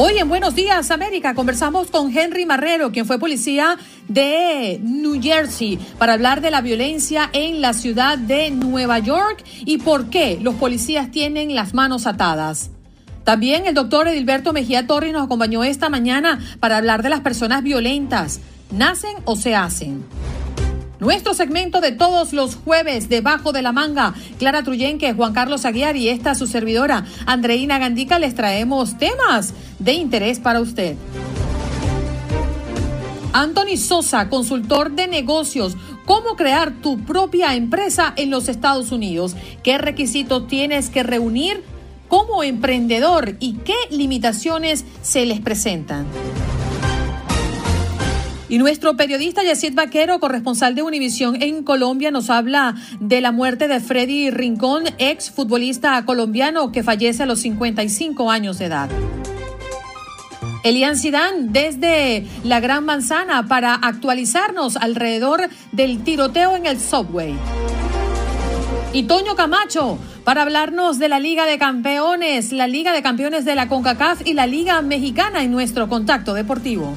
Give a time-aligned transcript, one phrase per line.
[0.00, 3.76] Hoy en Buenos Días América conversamos con Henry Marrero, quien fue policía
[4.06, 9.78] de New Jersey, para hablar de la violencia en la ciudad de Nueva York y
[9.78, 12.70] por qué los policías tienen las manos atadas.
[13.24, 17.64] También el doctor Edilberto Mejía Torres nos acompañó esta mañana para hablar de las personas
[17.64, 18.38] violentas.
[18.70, 20.04] ¿Nacen o se hacen?
[21.00, 24.14] Nuestro segmento de todos los jueves, debajo de la manga.
[24.38, 29.92] Clara Truyenque, Juan Carlos Aguiar y esta su servidora, Andreina Gandica, les traemos temas de
[29.92, 30.96] interés para usted.
[33.32, 35.76] Anthony Sosa, consultor de negocios.
[36.04, 39.36] ¿Cómo crear tu propia empresa en los Estados Unidos?
[39.62, 41.62] ¿Qué requisitos tienes que reunir
[42.08, 46.06] como emprendedor y qué limitaciones se les presentan?
[48.48, 53.68] Y nuestro periodista Yacid Vaquero, corresponsal de Univisión en Colombia, nos habla de la muerte
[53.68, 58.88] de Freddy Rincón, ex futbolista colombiano que fallece a los 55 años de edad.
[60.64, 67.34] Elian Sidán desde la Gran Manzana para actualizarnos alrededor del tiroteo en el subway.
[68.94, 73.54] Y Toño Camacho para hablarnos de la Liga de Campeones, la Liga de Campeones de
[73.54, 76.96] la CONCACAF y la Liga Mexicana en nuestro contacto deportivo.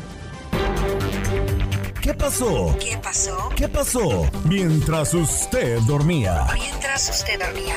[2.11, 2.77] ¿Qué pasó?
[2.77, 3.49] ¿Qué pasó?
[3.55, 4.29] ¿Qué pasó?
[4.44, 6.45] Mientras usted dormía.
[6.53, 7.75] Mientras usted dormía.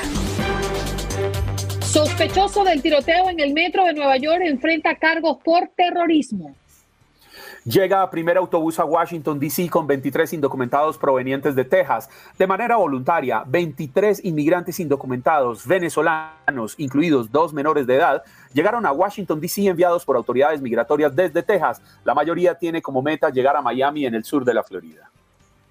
[1.79, 6.53] Sospechoso del tiroteo en el metro de Nueva York enfrenta cargos por terrorismo.
[7.65, 9.71] Llega a primer autobús a Washington, D.C.
[9.71, 12.07] con 23 indocumentados provenientes de Texas.
[12.37, 18.23] De manera voluntaria, 23 inmigrantes indocumentados venezolanos, incluidos dos menores de edad,
[18.53, 19.65] llegaron a Washington, D.C.
[19.65, 21.81] enviados por autoridades migratorias desde Texas.
[22.03, 25.09] La mayoría tiene como meta llegar a Miami en el sur de la Florida.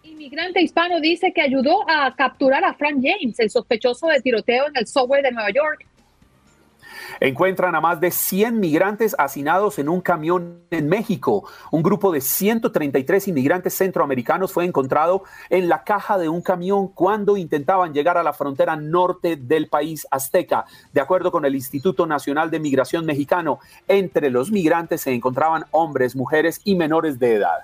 [0.02, 4.76] Inmigrante hispano dice que ayudó a capturar a Frank James, el sospechoso de tiroteo en
[4.78, 5.86] el subway de Nueva York.
[7.20, 11.48] Encuentran a más de 100 migrantes hacinados en un camión en México.
[11.70, 17.36] Un grupo de 133 inmigrantes centroamericanos fue encontrado en la caja de un camión cuando
[17.36, 20.64] intentaban llegar a la frontera norte del país azteca.
[20.92, 26.16] De acuerdo con el Instituto Nacional de Migración Mexicano, entre los migrantes se encontraban hombres,
[26.16, 27.58] mujeres y menores de edad.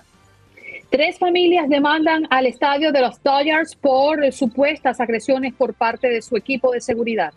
[0.91, 6.37] Tres familias demandan al estadio de los Dodgers por supuestas agresiones por parte de su
[6.37, 7.33] equipo de seguridad.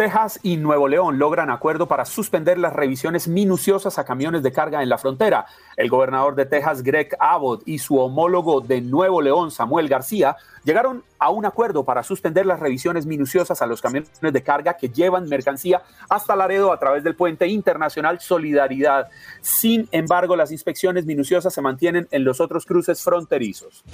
[0.00, 4.82] Texas y Nuevo León logran acuerdo para suspender las revisiones minuciosas a camiones de carga
[4.82, 5.44] en la frontera.
[5.76, 11.04] El gobernador de Texas, Greg Abbott, y su homólogo de Nuevo León, Samuel García, llegaron
[11.18, 15.28] a un acuerdo para suspender las revisiones minuciosas a los camiones de carga que llevan
[15.28, 19.08] mercancía hasta Laredo a través del puente internacional Solidaridad.
[19.42, 23.84] Sin embargo, las inspecciones minuciosas se mantienen en los otros cruces fronterizos.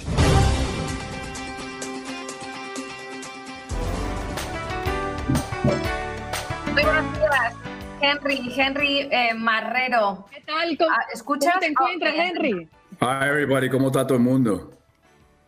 [8.01, 10.25] Henry, Henry eh, Marrero.
[10.31, 10.77] ¿Qué tal?
[10.77, 11.49] ¿Cómo, Ah, ¿escuchas?
[11.53, 12.67] ¿Cómo te encuentras, Ah, Henry?
[13.01, 14.71] Hi everybody, ¿cómo está todo el mundo?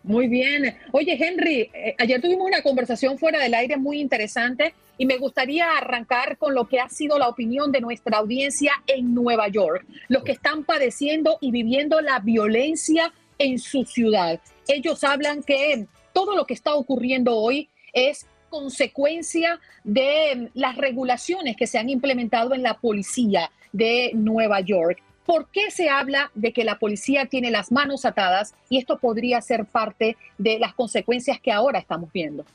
[0.04, 0.78] Muy bien.
[0.92, 5.78] Oye, Henry, eh, ayer tuvimos una conversación fuera del aire muy interesante y me gustaría
[5.78, 10.24] arrancar con lo que ha sido la opinión de nuestra audiencia en Nueva York, los
[10.24, 14.40] que están padeciendo y viviendo la violencia en su ciudad.
[14.68, 21.55] Ellos hablan que todo lo que está ocurriendo hoy es consecuencia de mm, las regulaciones
[21.55, 25.01] que se han implementado en la policía de Nueva York.
[25.25, 29.40] ¿Por qué se habla de que la policía tiene las manos atadas y esto podría
[29.41, 32.46] ser parte de las consecuencias que ahora estamos viendo?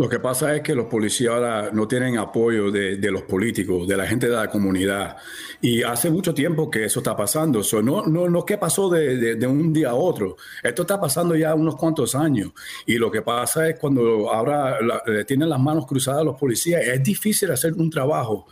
[0.00, 3.86] Lo que pasa es que los policías ahora no tienen apoyo de, de los políticos,
[3.86, 5.18] de la gente de la comunidad.
[5.60, 7.62] Y hace mucho tiempo que eso está pasando.
[7.62, 10.38] So, no, no, no que pasó de, de- un día a otro.
[10.62, 12.50] Esto está pasando ya unos cuantos años.
[12.86, 17.02] Y lo que pasa es cuando ahora la- tienen las manos cruzadas los policías, es
[17.04, 18.46] difícil hacer un trabajo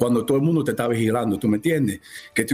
[0.00, 2.00] cuando todo el mundo te está vigilando, ¿tú me entiendes?
[2.32, 2.46] Que eh,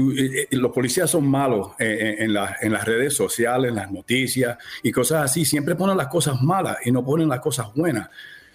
[0.50, 5.44] eh, los policías son malos en, las redes sociales, en las noticias y cosas así.
[5.44, 8.10] Siempre ponen las cosas malas y no ponen las cosas buenas.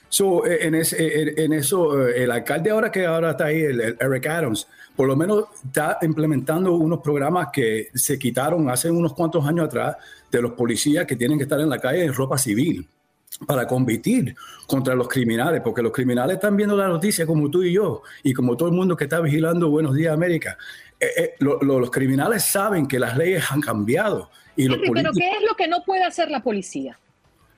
[0.09, 5.07] So, en, en, eso, el alcalde ahora que ahora está ahí, el Eric Adams, por
[5.07, 9.95] lo menos está implementando unos programas que se quitaron hace unos cuantos años atrás
[10.29, 12.85] de los policías que tienen que estar en la calle en ropa civil
[13.45, 14.35] para combatir
[14.67, 18.33] contra los criminales, porque los criminales están viendo la noticia como tú y yo, y
[18.33, 20.57] como todo el mundo que está vigilando Buenos Días América.
[20.99, 24.29] Eh, eh, los criminales saben que las leyes han cambiado.
[24.55, 26.99] Y los Pero ¿qué es lo que no puede hacer la policía?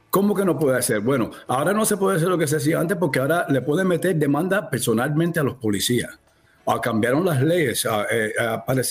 [0.10, 1.00] ¿Cómo que no puede hacer?
[1.00, 3.88] Bueno, ahora no se puede hacer lo que se hacía antes porque ahora le pueden
[3.88, 6.20] meter demanda personalmente a los policías.
[6.82, 7.86] Cambiaron las leyes.
[7.86, 8.34] Ah, eh,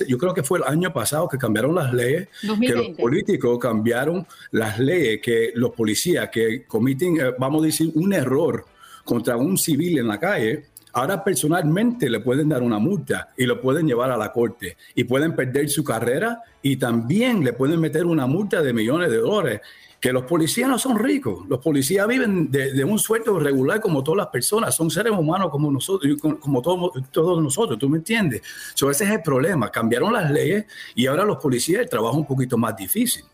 [0.06, 2.28] yo creo que fue el año pasado que cambiaron las leyes,
[2.60, 7.90] que los políticos cambiaron las leyes, que los policías que comiten, eh, vamos a decir,
[7.94, 8.66] un error
[9.04, 13.60] contra un civil en la calle, ahora personalmente le pueden dar una multa y lo
[13.60, 18.04] pueden llevar a la corte y pueden perder su carrera y también le pueden meter
[18.04, 19.60] una multa de millones de dólares
[20.02, 24.16] que los policías no son ricos, los policías viven de, un sueldo regular como todas
[24.16, 28.42] las personas, son seres humanos como nosotros, como todos, nosotros, ¿tú me entiendes?
[28.74, 30.66] So, ese es el problema, cambiaron las leyes
[30.96, 33.24] y ahora los policías el trabajo un poquito más difícil.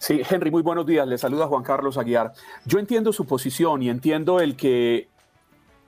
[0.00, 1.06] Sí, Henry, muy buenos días.
[1.06, 2.32] Le saluda Juan Carlos Aguiar.
[2.64, 5.09] Yo entiendo su posición y entiendo el que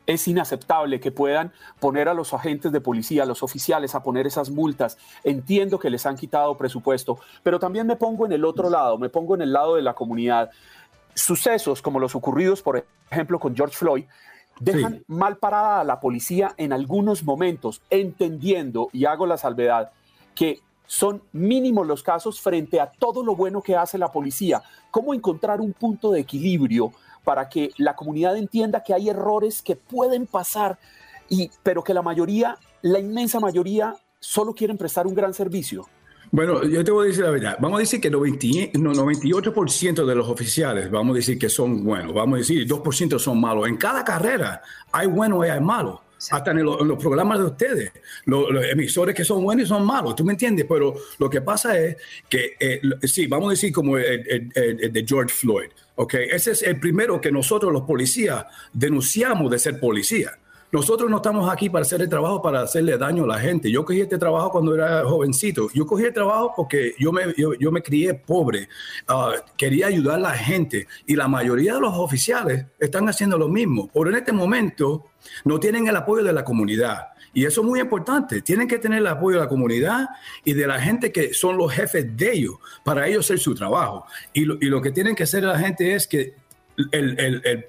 [0.06, 4.26] es inaceptable que puedan poner a los agentes de policía, a los oficiales, a poner
[4.26, 4.98] esas multas.
[5.24, 9.08] Entiendo que les han quitado presupuesto, pero también me pongo en el otro lado, me
[9.08, 10.50] pongo en el lado de la comunidad.
[11.14, 14.04] Sucesos como los ocurridos, por ejemplo, con George Floyd,
[14.60, 19.90] dejan mal parada a la policía en algunos momentos, entendiendo, y hago la salvedad,
[20.34, 24.62] que son mínimos los casos frente a todo lo bueno que hace la policía.
[24.90, 26.92] ¿Cómo encontrar un punto de equilibrio
[27.24, 30.78] para que la comunidad entienda que hay errores que pueden pasar,
[31.28, 35.86] y, pero que la mayoría, la inmensa mayoría, solo quieren prestar un gran servicio.
[36.30, 37.58] Bueno, yo te voy a decir la verdad.
[37.60, 42.14] Vamos a decir que 98% de los oficiales, vamos a decir que son buenos.
[42.14, 43.68] Vamos a decir 2% son malos.
[43.68, 46.00] En cada carrera hay buenos y hay malos.
[46.30, 47.92] Hasta en, los programas de ustedes,
[48.26, 50.66] los, emisores que son buenos y son malos, ¿tú me entiendes?
[50.68, 51.96] Pero lo que pasa es
[52.28, 54.48] que, eh, sí, vamos a decir como el
[54.92, 55.70] de George Floyd.
[55.94, 60.38] Okay, ese es el primero que nosotros los policías denunciamos de ser policía.
[60.72, 63.70] Nosotros no estamos aquí para hacer el trabajo para hacerle daño a la gente.
[63.70, 65.68] Yo cogí este trabajo cuando era jovencito.
[65.74, 68.70] Yo cogí el trabajo porque yo me, yo, me crié pobre.
[69.06, 70.86] Ah, quería ayudar a la gente.
[71.06, 73.90] Y la mayoría de los oficiales están haciendo lo mismo.
[73.92, 75.10] Pero en este momento
[75.44, 77.08] no tienen el apoyo de la comunidad.
[77.34, 78.42] Y eso es muy importante.
[78.42, 80.08] Tienen que tener el apoyo de la comunidad
[80.44, 84.06] y de la gente que son los jefes de ellos para ellos hacer su trabajo.
[84.32, 86.34] Y lo, que tienen que hacer la gente es que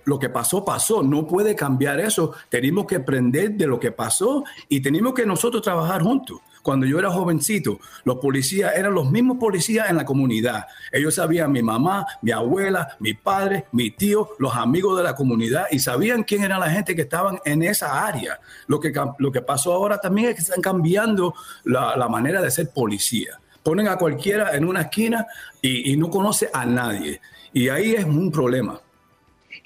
[0.05, 1.01] lo que pasó, pasó.
[1.01, 2.33] No puede cambiar eso.
[2.49, 6.39] Tenemos que aprender de lo que pasó y tenemos que nosotros trabajar juntos.
[6.63, 10.65] Cuando yo era jovencito, los policías eran los mismos policías en la comunidad.
[10.93, 15.65] Ellos sabían mi mamá, mi abuela, mi padre, mi tío, los amigos de la comunidad
[15.71, 18.39] y sabían quién era la gente que estaban en esa área.
[18.67, 22.49] Lo que, lo que pasó ahora también es que están cambiando la, la manera de
[22.49, 23.37] ser policía.
[23.61, 25.27] Ponen a cualquiera en una esquina
[25.61, 27.19] y, y no conoce a nadie.
[27.51, 28.79] Y ahí es un problema.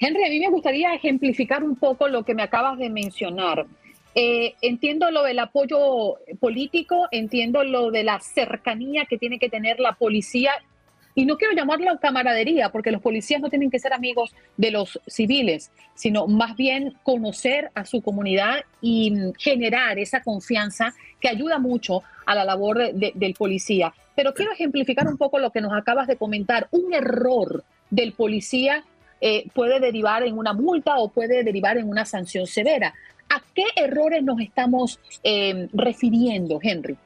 [0.00, 3.66] Henry, a mí me gustaría ejemplificar un poco lo que me acabas de mencionar.
[4.20, 9.78] Eh, entiendo lo del apoyo político, entiendo lo de la cercanía que tiene que tener
[9.78, 10.50] la policía
[11.14, 15.00] y no quiero llamarlo camaradería, porque los policías no tienen que ser amigos de los
[15.06, 22.02] civiles, sino más bien conocer a su comunidad y generar esa confianza que ayuda mucho
[22.26, 23.94] a la labor del policía.
[24.16, 26.66] Pero quiero ejemplificar un poco lo que nos acabas de comentar.
[26.72, 28.82] Un error del policía
[29.20, 32.94] eh, puede derivar en una multa o puede derivar en una sanción severa.
[33.30, 36.96] ¿A qué errores nos estamos eh, refiriendo, Henry?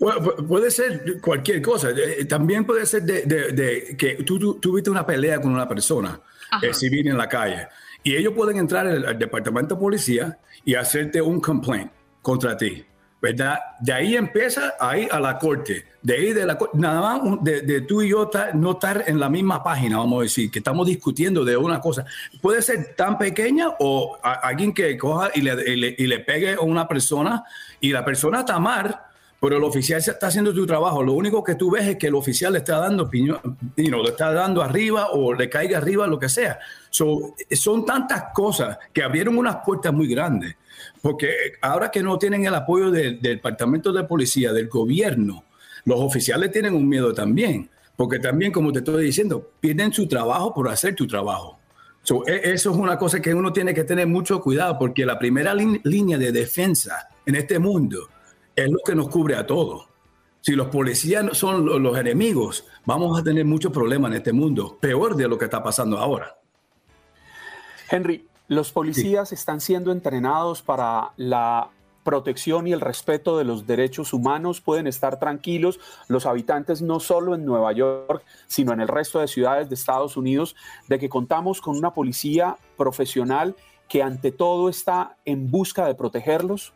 [0.00, 1.90] Bueno, puede ser cualquier cosa.
[1.90, 6.20] Eh, también puede ser de, que tú, tuviste una pelea con una persona
[6.62, 7.68] eh, civil en la calle
[8.02, 11.90] y ellos pueden entrar al, departamento de policía y hacerte un complaint
[12.22, 12.84] contra ti.
[13.20, 13.58] ¿Verdad?
[13.80, 15.84] De ahí empieza ahí a la corte.
[16.00, 19.62] De ahí de la nada más de, tú y yo no estar en la misma
[19.62, 22.04] página, vamos a decir, que estamos discutiendo de una cosa.
[22.40, 26.86] Puede ser tan pequeña o alguien que coja y le, y le, pegue a una
[26.86, 27.44] persona
[27.80, 29.00] y la persona está mal,
[29.40, 31.02] pero el oficial está haciendo su trabajo.
[31.02, 33.40] Lo único que tú ves es que el oficial le está dando opinión,
[33.76, 36.60] le está dando arriba o le caiga arriba, lo que sea.
[36.90, 40.54] son tantas cosas que abrieron unas puertas muy grandes.
[41.02, 41.28] Porque
[41.60, 45.44] ahora que no tienen el apoyo del Departamento de Policía, del gobierno,
[45.84, 47.70] los oficiales tienen un miedo también.
[47.96, 51.58] Porque también, como te estoy diciendo, pierden su trabajo por hacer tu trabajo.
[52.26, 55.54] E, eso es una cosa que uno tiene que tener mucho cuidado porque la primera
[55.54, 58.08] línea de defensa en este mundo
[58.54, 59.88] es lo que nos cubre a todos.
[60.40, 65.16] Si los policías son los enemigos, vamos a tener muchos problemas en este mundo, peor
[65.16, 66.38] de lo que está pasando ahora.
[67.90, 71.70] Henry, los policías están siendo entrenados para la
[72.02, 74.62] protección y el respeto de los derechos humanos.
[74.62, 75.78] Pueden estar tranquilos
[76.08, 80.16] los habitantes no solo en Nueva York, sino en el resto de ciudades de Estados
[80.16, 80.56] Unidos,
[80.88, 83.54] de que contamos con una policía profesional
[83.88, 86.72] que ante todo está en busca de protegerlos.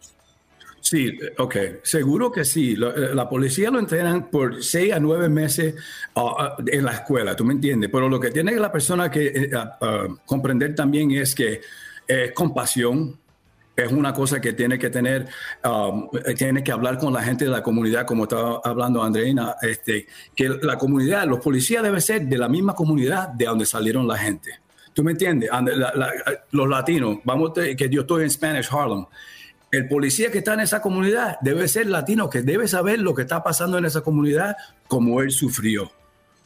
[0.83, 2.73] Sí, ok, seguro que sí.
[2.73, 5.77] Eh, la, policía lo entrenan por seis a nueve meses
[6.17, 9.27] ah, ah, en la escuela, tú me entiendes, pero lo que tiene la persona que
[9.29, 11.61] eh, ah, comprender también es que
[12.05, 13.17] es compasión,
[13.77, 15.29] es una cosa que tiene que tener,
[15.65, 20.09] um, tiene que hablar con la gente de la comunidad, como estaba hablando Andreina, este,
[20.35, 24.19] que la comunidad, los policías deben ser de la misma comunidad de donde salieron la
[24.19, 24.59] gente.
[24.93, 25.49] ¿Tú me entiendes?
[26.51, 29.07] los latinos, vamos, que yo estoy en Spanish Harlem
[29.73, 33.23] el policía que está en esa comunidad debe ser latino, que debe saber lo que
[33.23, 34.55] está pasando en esa comunidad
[34.87, 35.91] como él sufrió.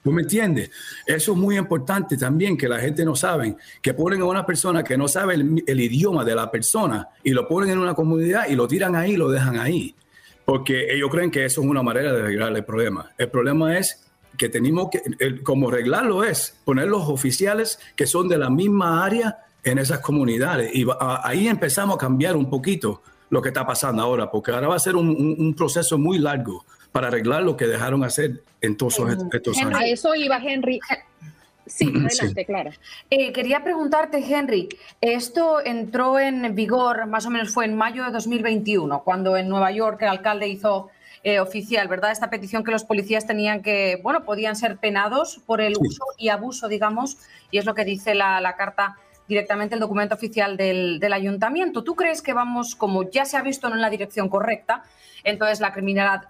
[0.04, 0.70] ¿Tú me entiendes?
[1.04, 4.84] Eso es muy importante también, que la gente no sabe, que ponen a una persona
[4.84, 8.54] que no sabe el, idioma de la persona y lo ponen en una comunidad y
[8.54, 9.96] lo tiran ahí y lo dejan ahí.
[10.44, 13.10] Porque ellos creen que eso es una manera de arreglar el problema.
[13.18, 14.06] El problema es
[14.38, 19.38] que tenemos que, como arreglarlo es poner los oficiales que son de la misma área
[19.64, 20.70] en esas comunidades.
[20.72, 20.86] Y
[21.24, 24.80] ahí empezamos a cambiar un poquito lo que está pasando ahora, porque ahora va a
[24.80, 28.98] ser un, proceso muy largo para arreglar lo que dejaron hacer en todos
[29.32, 29.80] estos años.
[29.80, 30.80] A eso iba Henry.
[31.66, 32.70] Sí, adelante, claro.
[33.10, 34.68] Eh, quería preguntarte, Henry,
[35.00, 39.72] esto entró en vigor, más o menos fue en mayo de 2021, cuando en Nueva
[39.72, 40.90] York el alcalde hizo
[41.24, 42.12] eh, oficial, ¿verdad?
[42.12, 46.28] Esta petición que los policías tenían que, bueno, podían ser penados por el uso y
[46.28, 47.18] abuso, digamos,
[47.50, 48.96] y es lo que dice la, la carta
[49.28, 51.82] directamente el documento oficial del, ayuntamiento.
[51.82, 54.84] ¿Tú crees que vamos, como ya se ha visto, en la dirección correcta?
[55.24, 56.28] Entonces la criminalidad,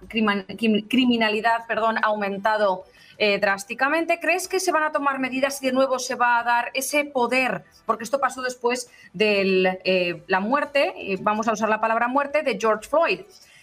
[0.88, 2.84] criminalidad perdón, ha aumentado
[3.18, 4.20] eh, drásticamente.
[4.20, 7.04] ¿Crees que se van a tomar medidas y de nuevo se va a dar ese
[7.04, 7.64] poder?
[7.84, 12.58] Porque esto pasó después de eh, la muerte, vamos a usar la palabra muerte, de
[12.58, 13.20] George Floyd.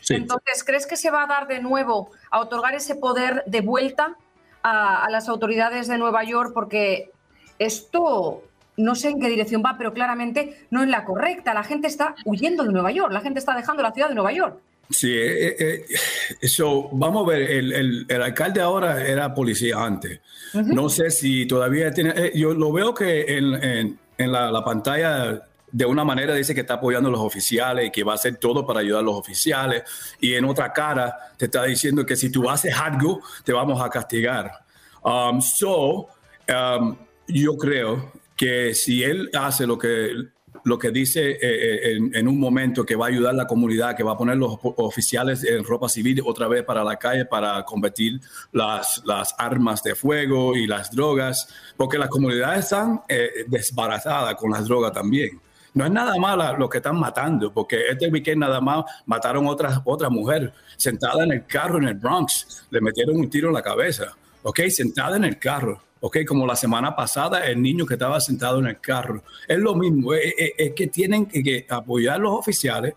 [0.09, 4.17] Entonces, ¿crees que se va a dar de nuevo a otorgar ese poder de vuelta
[4.61, 6.51] a, a las autoridades de Nueva York?
[6.53, 7.11] Porque
[7.59, 8.43] esto
[8.77, 11.53] no sé en qué dirección va, pero claramente no es la correcta.
[11.53, 14.31] La gente está huyendo de Nueva York, la gente está dejando la ciudad de Nueva
[14.31, 14.59] York.
[14.89, 15.85] Sí, eh, eh,
[16.41, 20.19] eso, vamos a ver, el, alcalde ahora era policía antes.
[20.53, 23.97] No sé si todavía tiene, eh, yo lo veo que en,
[24.31, 28.11] la, pantalla de una manera dice que está apoyando a los oficiales y que va
[28.11, 29.83] a hacer todo para ayudar a los oficiales
[30.19, 33.89] y en otra cara te está diciendo que si tú haces algo te vamos a
[33.89, 34.51] castigar.
[35.03, 36.07] Um, so,
[36.47, 36.95] um,
[37.27, 38.11] yo creo
[38.43, 40.11] que si él hace lo que,
[40.65, 43.95] lo que dice eh, eh, en, un momento que va a ayudar a la comunidad,
[43.95, 47.63] que va a poner los oficiales en ropa civil otra vez para la calle para
[47.63, 48.19] combatir
[48.51, 51.47] las, las armas de fuego y las drogas,
[51.77, 53.45] porque las comunidades están eh,
[54.37, 55.39] con las drogas también.
[55.75, 59.81] No es nada malo lo que están matando, porque este weekend nada más mataron otra,
[59.85, 63.61] otra mujer sentada en el carro en el Bronx, le metieron un tiro en la
[63.61, 64.59] cabeza, ¿ok?
[64.67, 66.17] Sentada en el carro ¿ok?
[66.27, 69.23] Como la semana pasada, el niño que estaba sentado en el carro.
[69.47, 72.95] Es lo mismo, es, que tienen que, apoyar a los oficiales,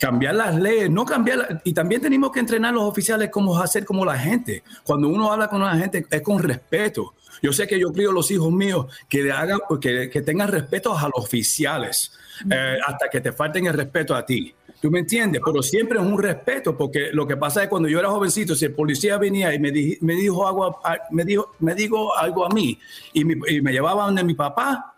[0.00, 3.84] cambiar las leyes, no cambiar, y también tenemos que entrenar a los oficiales como hacer
[3.84, 4.64] como la gente.
[4.82, 7.14] Cuando uno habla con la gente es con respeto.
[7.40, 10.98] Yo sé que yo crío a los hijos míos que, hagan, que, que tengan respeto
[10.98, 12.12] a los oficiales,
[12.50, 14.52] eh, hasta que te falten el respeto a ti.
[14.80, 15.42] ¿Tú me entiendes?
[15.44, 18.64] Pero siempre es un respeto, porque lo que pasa es cuando yo era jovencito, si
[18.64, 19.70] el policía venía y me,
[20.00, 22.78] me dijo algo, me dijo, me dijo algo a mí
[23.12, 23.20] y,
[23.56, 24.96] y me llevaba donde mi papá,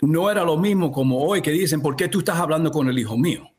[0.00, 2.98] no era lo mismo como hoy que dicen, ¿por qué tú estás hablando con el
[2.98, 3.51] hijo mío?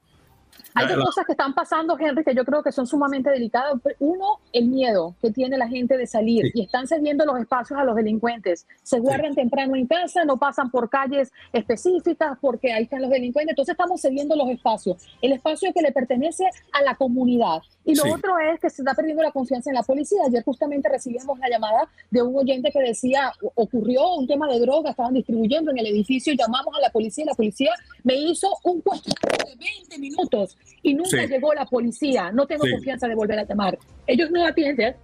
[0.75, 3.73] Hay dos cosas que están pasando, Henry, que yo creo que son sumamente delicadas.
[3.99, 7.83] Uno, el miedo que tiene la gente de salir y están cediendo los espacios a
[7.83, 8.65] los delincuentes.
[8.81, 13.51] Se guardan temprano en casa, no pasan por calles específicas porque ahí están los delincuentes.
[13.51, 14.97] Entonces estamos cediendo los espacios.
[15.21, 17.61] El espacio que le pertenece a la comunidad.
[17.85, 20.21] Y lo otro es que se está perdiendo la confianza en la policía.
[20.25, 24.91] Ayer justamente recibimos la llamada de un oyente que decía, ocurrió un tema de droga,
[24.91, 27.71] estaban distribuyendo en el edificio, llamamos a la policía y la policía
[28.03, 32.31] me hizo un cuestionario de 20 minutos y nunca llegó la policía.
[32.31, 33.77] No tengo confianza de volver a llamar.
[34.07, 34.95] Ellos no atienden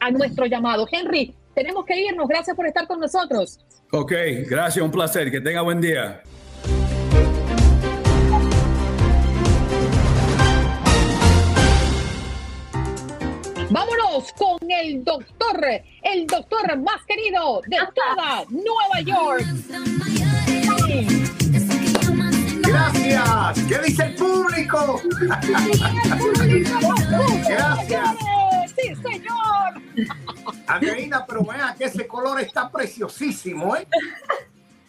[0.00, 0.86] a nuestro llamado.
[0.90, 2.26] Henry, tenemos que irnos.
[2.28, 3.58] Gracias por estar con nosotros.
[3.92, 4.12] Ok,
[4.48, 5.30] gracias, un placer.
[5.30, 6.22] Que tenga buen día.
[14.38, 15.60] Con el doctor,
[16.02, 19.44] el doctor más querido de toda Nueva York.
[22.62, 23.64] Gracias.
[23.68, 25.00] ¿Qué dice el público?
[27.48, 28.16] Gracias.
[28.76, 30.08] Sí, señor.
[30.68, 33.86] Andreina, pero vea que ese color está preciosísimo, ¿eh?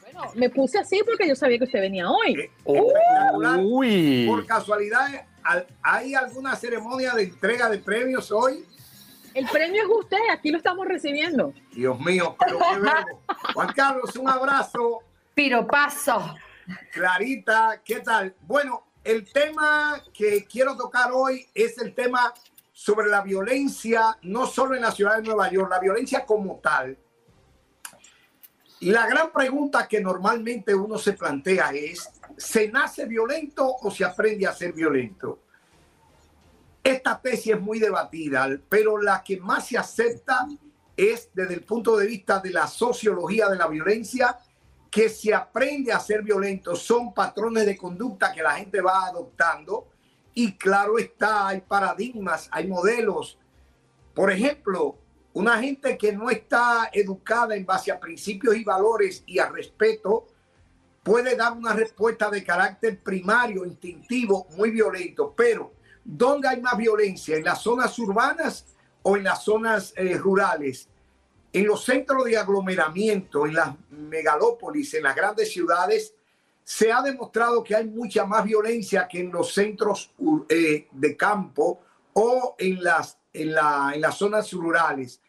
[0.01, 2.39] Bueno, me puse así porque yo sabía que usted venía hoy.
[2.39, 3.60] Eh, espectacular.
[3.63, 4.25] Uy.
[4.27, 5.08] Por casualidad,
[5.44, 8.63] ¿al- ¿hay alguna ceremonia de entrega de premios hoy?
[9.36, 11.54] El premio es usted, aquí lo estamos recibiendo.
[11.74, 13.22] Dios mío, pero qué verbo.
[13.54, 15.00] Juan Carlos, un abrazo.
[15.34, 16.36] Piropazo.
[16.94, 18.34] Clarita, ¿qué tal?
[18.44, 22.34] Bueno, el tema que quiero tocar hoy es el tema
[22.72, 26.98] sobre la violencia, no solo en la ciudad de Nueva York, la violencia como tal.
[28.80, 34.06] Y la gran pregunta que normalmente uno se plantea es, ¿se nace violento o se
[34.06, 35.39] aprende a ser violento?
[36.86, 40.48] Esta tesis es muy debatida, pero la que más se acepta
[40.96, 44.38] es desde el punto de vista de la sociología de la violencia,
[44.92, 46.75] que se aprende a ser violento.
[46.75, 49.88] Son patrones de conducta que la gente va adoptando
[50.36, 53.39] y claro está, hay paradigmas, hay modelos.
[54.13, 55.00] Por ejemplo,
[55.34, 60.27] una gente que no está educada en base a principios y valores y a respeto
[61.01, 65.75] puede dar una respuesta de carácter primario, instintivo, muy violento, pero
[66.05, 67.35] ¿dónde hay más violencia?
[67.35, 68.65] ¿En las zonas urbanas
[69.01, 70.88] o en las zonas eh, rurales?
[71.51, 76.13] En los centros de aglomeramiento, en las megalópolis, en las grandes ciudades,
[76.63, 80.12] se ha demostrado que hay mucha más violencia que en los centros
[80.50, 81.81] eh, de campo
[82.13, 85.19] o en las, en, la- en las zonas rurales.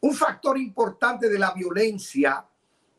[0.00, 2.44] Un factor importante de la violencia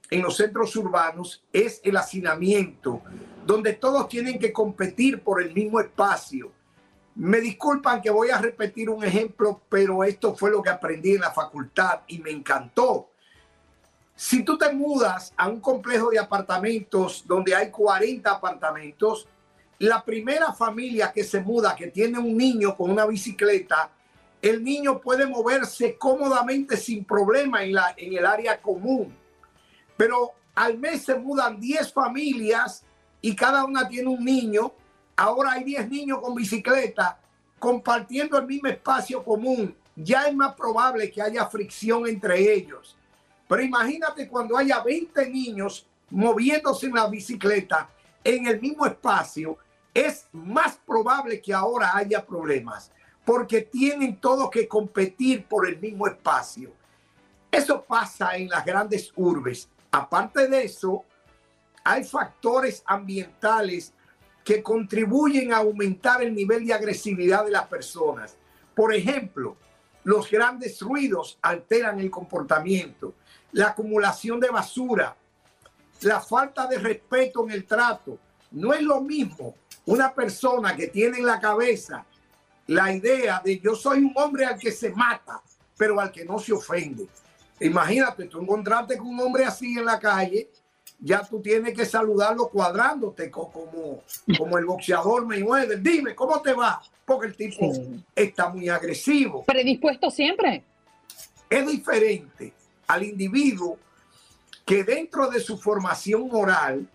[0.10, 3.02] en los centros urbanos es el hacinamiento,
[3.46, 6.52] donde todos tienen que competir por el mismo espacio.
[7.16, 11.22] Me disculpan que voy a repetir un ejemplo, pero esto fue lo que aprendí en
[11.22, 13.10] la facultad y me encantó.
[14.16, 19.28] Si tú te mudas a un complejo de apartamentos donde hay 40 apartamentos,
[19.80, 23.90] la primera familia que se muda, que tiene un niño con una bicicleta,
[24.42, 29.16] el niño puede moverse cómodamente sin problema en, la, en el área común.
[29.98, 32.84] Pero al mes se mudan 10 familias
[33.22, 34.74] y cada una tiene un niño.
[35.16, 37.20] Ahora hay 10 niños con bicicleta
[37.60, 39.76] compartiendo el mismo espacio común.
[39.96, 42.98] Ya es más probable que haya fricción entre ellos.
[43.48, 47.90] Pero imagínate cuando haya 20 niños moviéndose en la bicicleta
[48.24, 49.58] en el mismo espacio,
[49.94, 52.92] es más probable que ahora haya problemas,
[53.24, 56.74] porque tienen todos que competir por el mismo espacio.
[57.52, 59.70] Eso pasa en las grandes urbes.
[59.92, 61.06] Aparte de eso,
[61.84, 63.94] hay factores ambientales
[64.46, 68.38] que contribuyen a aumentar el nivel de agresividad de las personas.
[68.76, 69.58] Por ejemplo,
[70.04, 73.16] los grandes ruidos alteran el comportamiento,
[73.54, 75.18] la acumulación de basura,
[76.02, 78.20] la falta de respeto en el trato.
[78.52, 79.56] No es lo mismo
[79.88, 82.06] una persona que tiene en la cabeza
[82.68, 85.42] la idea de yo soy un hombre al que se mata,
[85.76, 87.08] pero al que no se ofende.
[87.60, 90.52] Imagínate, tú encontrarte con un hombre así en la calle,
[91.00, 94.04] ya tú tienes que saludarlo cuadrándote co- como,
[94.38, 95.82] como el boxeador Mayweather.
[95.82, 96.82] Dime, ¿cómo te va?
[97.06, 98.04] Porque el tipo Sí.
[98.16, 99.44] está muy agresivo.
[99.46, 100.64] Predispuesto siempre.
[101.50, 102.54] Es diferente
[102.88, 103.78] al individuo
[104.66, 106.88] que dentro de su formación moral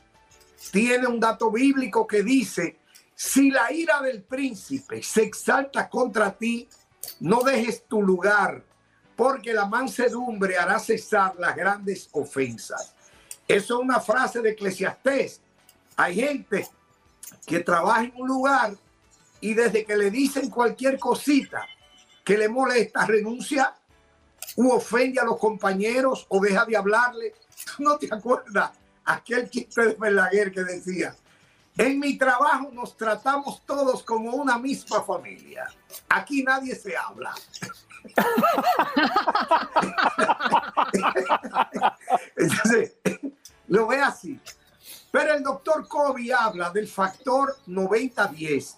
[0.72, 2.78] tiene un dato bíblico que dice,
[3.14, 6.68] si la ira del príncipe se exalta contra ti,
[7.20, 8.62] no dejes tu lugar,
[9.14, 12.94] porque la mansedumbre hará cesar las grandes ofensas.
[13.50, 15.40] Eso es una frase de Eclesiastés.
[15.96, 16.68] Hay gente
[17.44, 18.76] que trabaja en un lugar
[19.40, 21.66] y desde que le dicen cualquier cosita
[22.24, 23.74] que le molesta, renuncia
[24.54, 27.34] u ofende a los compañeros o deja de hablarle.
[27.64, 28.70] ¿Tú no te acuerdas
[29.04, 31.16] aquel chiste de Verdaguer que decía,
[31.76, 35.66] en mi trabajo nos tratamos todos como una misma familia.
[36.08, 37.34] Aquí nadie se habla.
[43.70, 44.38] lo ve así.
[45.10, 48.74] Pero el doctor Kobe habla del factor 90-10.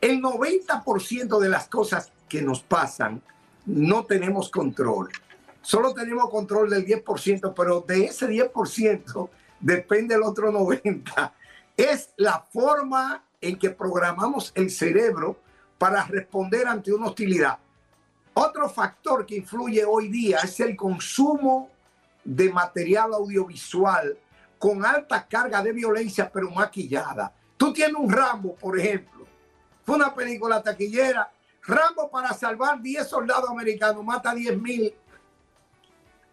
[0.00, 3.22] El 90% de las cosas que nos pasan
[3.66, 5.10] no tenemos control.
[5.62, 9.28] Solo tenemos control del 10%, pero de ese 10%
[9.60, 11.32] depende el otro 90%.
[11.76, 15.38] Es la forma en que programamos el cerebro
[15.76, 17.58] para responder ante una hostilidad.
[18.34, 21.73] Otro factor que influye hoy día es el consumo
[22.24, 24.18] de material audiovisual
[24.58, 27.32] con alta carga de violencia, pero maquillada.
[27.56, 29.26] Tú tienes un Rambo, por ejemplo.
[29.84, 31.30] Fue una película taquillera.
[31.66, 34.94] Rambo para salvar 10 soldados americanos mata 10 mil.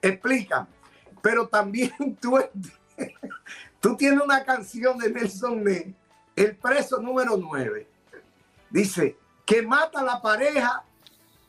[0.02, 0.68] Explícame.
[1.22, 1.92] Pero también
[3.80, 5.94] tú, tienes una canción de Nelson Ned
[6.36, 7.88] el preso número 9.
[8.70, 10.84] Dice que mata a la pareja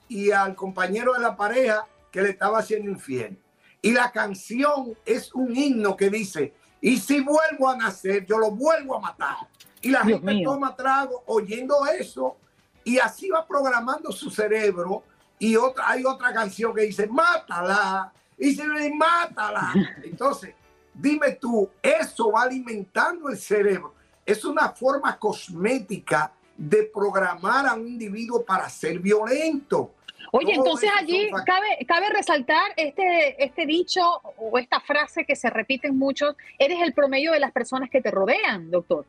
[0.08, 3.38] y al compañero de la pareja que le estaba haciendo infiel.
[3.82, 8.52] Y la canción es un himno que dice, y si vuelvo a nacer, yo lo
[8.52, 9.36] vuelvo a matar.
[9.80, 12.36] Y la gente toma trago oyendo eso
[12.84, 15.02] y así va programando su cerebro.
[15.38, 18.12] Y otra, hay otra canción que dice, mátala.
[18.38, 19.72] Y se le mátala.
[20.04, 20.54] Entonces,
[20.94, 23.94] dime tú, eso va alimentando el cerebro.
[24.24, 29.94] Es una forma cosmética de programar a un individuo para ser violento.
[30.34, 34.00] Oye, entonces allí cabe, cabe resaltar este, este dicho
[34.38, 38.10] o esta frase que se repiten muchos, eres el promedio de las personas que te
[38.10, 39.04] rodean, doctor.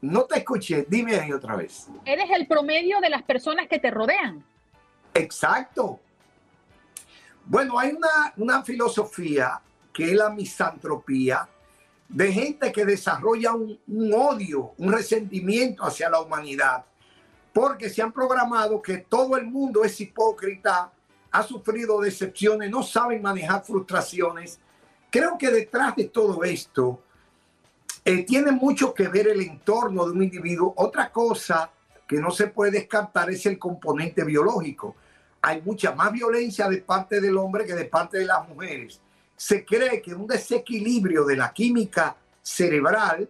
[0.00, 1.86] No te escuché, dime ahí otra vez.
[2.04, 4.44] Eres el promedio de las personas que te rodean.
[5.14, 6.00] Exacto.
[7.44, 9.60] Bueno, hay una, una filosofía
[9.92, 11.48] que es la misantropía
[12.08, 16.84] de gente que desarrolla un, un odio, un resentimiento hacia la humanidad
[17.56, 20.92] porque se han programado que todo el mundo es hipócrita,
[21.30, 24.60] ha sufrido decepciones, no saben manejar frustraciones.
[25.10, 27.02] Creo que detrás de todo esto
[28.04, 30.74] eh, tiene mucho que ver el entorno de un individuo.
[30.76, 31.70] Otra cosa
[32.06, 34.94] que no se puede descartar es el componente biológico.
[35.40, 39.00] Hay mucha más violencia de parte del hombre que de parte de las mujeres.
[39.34, 43.26] Se cree que un desequilibrio de la química cerebral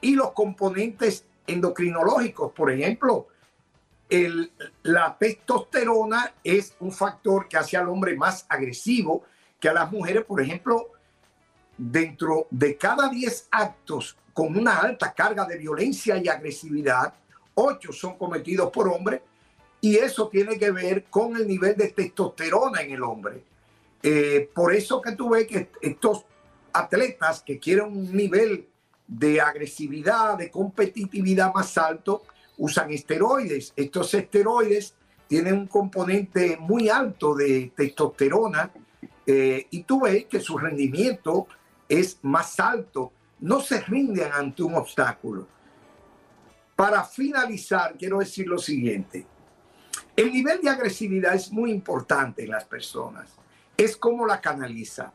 [0.00, 3.26] y los componentes endocrinológicos, por ejemplo,
[4.82, 9.24] la testosterona es un factor que hace al hombre más agresivo
[9.58, 10.24] que a las mujeres.
[10.24, 10.92] Por ejemplo,
[11.76, 17.14] dentro de cada 10 actos con una alta carga de violencia y agresividad,
[17.54, 19.20] 8 son cometidos por hombres
[19.80, 23.44] y eso tiene que ver con el nivel de testosterona en el hombre.
[24.02, 26.24] Eh, por eso que tú ves que estos
[26.72, 28.68] atletas que quieren un nivel
[29.06, 32.24] de agresividad, de competitividad más alto,
[32.58, 33.72] usan esteroides.
[33.76, 34.94] Estos esteroides
[35.26, 38.70] tienen un componente muy alto de testosterona
[39.26, 41.46] eh, y tú ves que su rendimiento
[41.88, 43.12] es más alto.
[43.40, 45.48] No se rinden ante un obstáculo.
[46.76, 49.26] Para finalizar, quiero decir lo siguiente.
[50.16, 53.30] El nivel de agresividad es muy importante en las personas.
[53.76, 55.12] Es como la canaliza.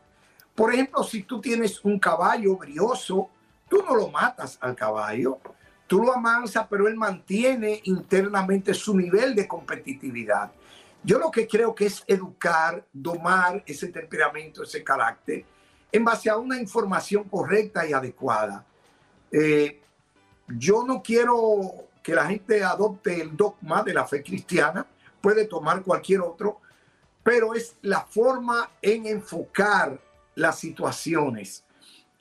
[0.54, 3.30] Por ejemplo, si tú tienes un caballo brioso,
[3.68, 5.38] tú no lo matas al caballo,
[5.90, 10.52] Tú lo amansas, pero él mantiene internamente su nivel de competitividad.
[11.02, 15.44] Yo lo que creo que es educar, domar ese temperamento, ese carácter,
[15.90, 18.64] en base a una información correcta y adecuada.
[19.32, 19.80] Eh,
[20.46, 24.86] yo no quiero que la gente adopte el dogma de la fe cristiana,
[25.20, 26.60] puede tomar cualquier otro,
[27.24, 30.00] pero es la forma en enfocar
[30.36, 31.64] las situaciones,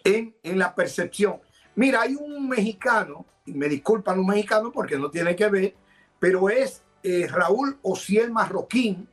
[0.03, 1.39] en, en la percepción.
[1.75, 5.75] Mira, hay un mexicano me disculpan los mexicanos porque no tiene que ver,
[6.19, 9.07] pero es eh, Raúl Ociel Marroquín,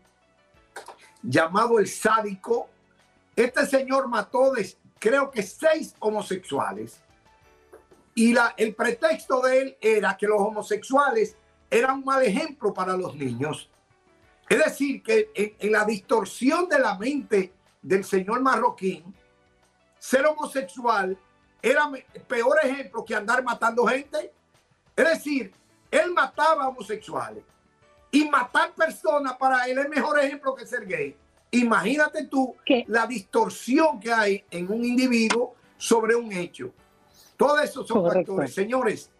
[1.22, 2.68] llamado el sádico.
[3.34, 4.52] Este señor mató
[4.98, 7.00] creo que seis homosexuales.
[8.14, 11.36] Y la, el pretexto de él era que los homosexuales
[11.70, 13.68] eran un mal ejemplo para los niños.
[14.48, 19.14] Es decir, que en, en la distorsión de la mente del señor Marroquín,
[19.98, 21.18] ser homosexual
[21.62, 21.90] era
[22.26, 24.32] peor ejemplo que andar matando gente.
[24.94, 25.52] Es decir,
[25.90, 27.44] él mataba homosexuales.
[28.10, 31.16] Y matar personas para él es mejor ejemplo que ser gay.
[31.50, 32.54] Imagínate tú
[32.86, 36.72] la distorsión que hay en un individuo sobre un hecho.
[37.36, 38.54] Todo eso son factores.
[38.54, 39.10] Señores,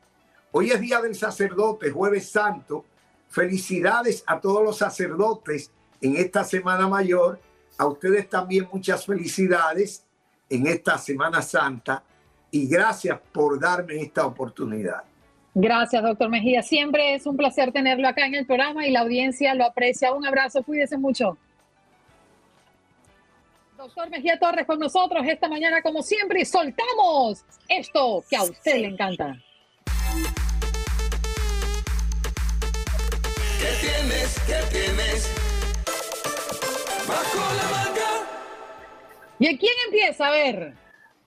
[0.53, 2.85] hoy es día del sacerdote, jueves santo.
[3.29, 5.71] Felicidades a todos los sacerdotes
[6.01, 7.41] en esta Semana Mayor.
[7.79, 10.05] A ustedes también muchas felicidades
[10.49, 12.03] en esta Semana Santa
[12.51, 15.03] y gracias por darme esta oportunidad.
[15.55, 16.63] Gracias, doctor Mejía.
[16.63, 20.13] Siempre es un placer tenerlo acá en el programa y la audiencia lo aprecia.
[20.13, 21.39] Un abrazo, cuídese mucho.
[23.77, 28.81] Doctor Mejía Torres con nosotros esta mañana, como siempre, y soltamos esto que a usted
[28.81, 29.37] le encanta.
[33.59, 34.41] ¿Qué tienes?
[34.47, 35.35] ¿Qué tienes?
[37.09, 38.11] Bajo la manga.
[39.39, 40.27] ¿Y quién empieza?
[40.29, 40.75] A ver.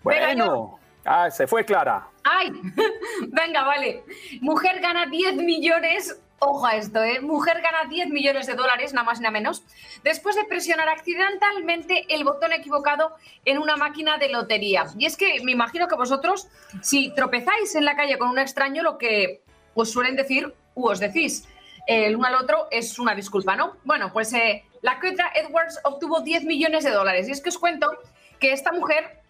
[0.03, 0.78] Bueno.
[1.05, 2.07] Ah, se fue Clara.
[2.23, 2.51] ¡Ay!
[3.27, 4.03] Venga, vale.
[4.41, 6.19] Mujer gana 10 millones.
[6.41, 7.19] Ojo a esto, ¿eh?
[7.19, 9.63] Mujer gana 10 millones de dólares, nada más nada menos,
[10.05, 14.85] después de presionar accidentalmente el botón equivocado en una máquina de lotería.
[14.97, 16.47] Y es que me imagino que vosotros,
[16.81, 19.41] si tropezáis en la calle con un extraño, lo que
[19.73, 21.45] os suelen decir, u os decís
[21.89, 23.77] el uno al otro, es una disculpa, ¿no?
[23.83, 27.27] Bueno, pues eh, la Quetra Edwards obtuvo 10 millones de dólares.
[27.27, 27.89] Y es que os cuento
[28.39, 29.21] que esta mujer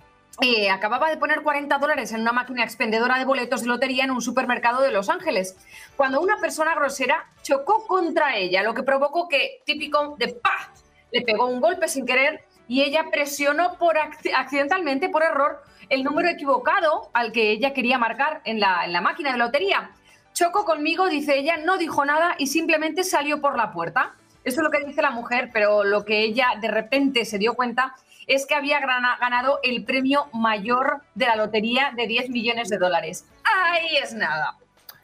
[0.42, 4.12] eh, acababa de poner 40 dólares en una máquina expendedora de boletos de lotería en
[4.12, 5.58] un supermercado de Los Ángeles,
[5.98, 10.72] cuando una persona grosera chocó contra ella, lo que provocó que, típico de ¡pa!,
[11.12, 16.04] le pegó un golpe sin querer y ella presionó por acc- accidentalmente, por error, el
[16.04, 19.90] número equivocado al que ella quería marcar en la, en la máquina de lotería.
[20.34, 24.14] Chocó conmigo, dice ella, no dijo nada y simplemente salió por la puerta.
[24.44, 27.56] Eso es lo que dice la mujer, pero lo que ella de repente se dio
[27.56, 27.96] cuenta
[28.30, 33.26] es que había ganado el premio mayor de la lotería de 10 millones de dólares.
[33.44, 34.56] Ahí es nada.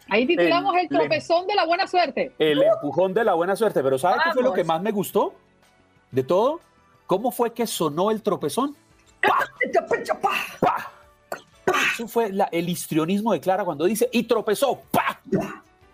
[0.10, 2.32] Ahí titulamos El- el, tropezón de la buena suerte.
[2.38, 3.82] El empujón de la buena suerte.
[3.82, 5.34] Pero ¿sabe qué fue lo que más me gustó
[6.12, 6.62] de todo?
[7.08, 8.76] ¿Cómo fue que sonó el tropezón?
[9.22, 10.32] ¡Pa!
[10.62, 10.92] ¡Pa!
[11.94, 14.82] Eso fue la- el histrionismo de Clara cuando dice y tropezó.
[14.92, 15.20] ¡Pa!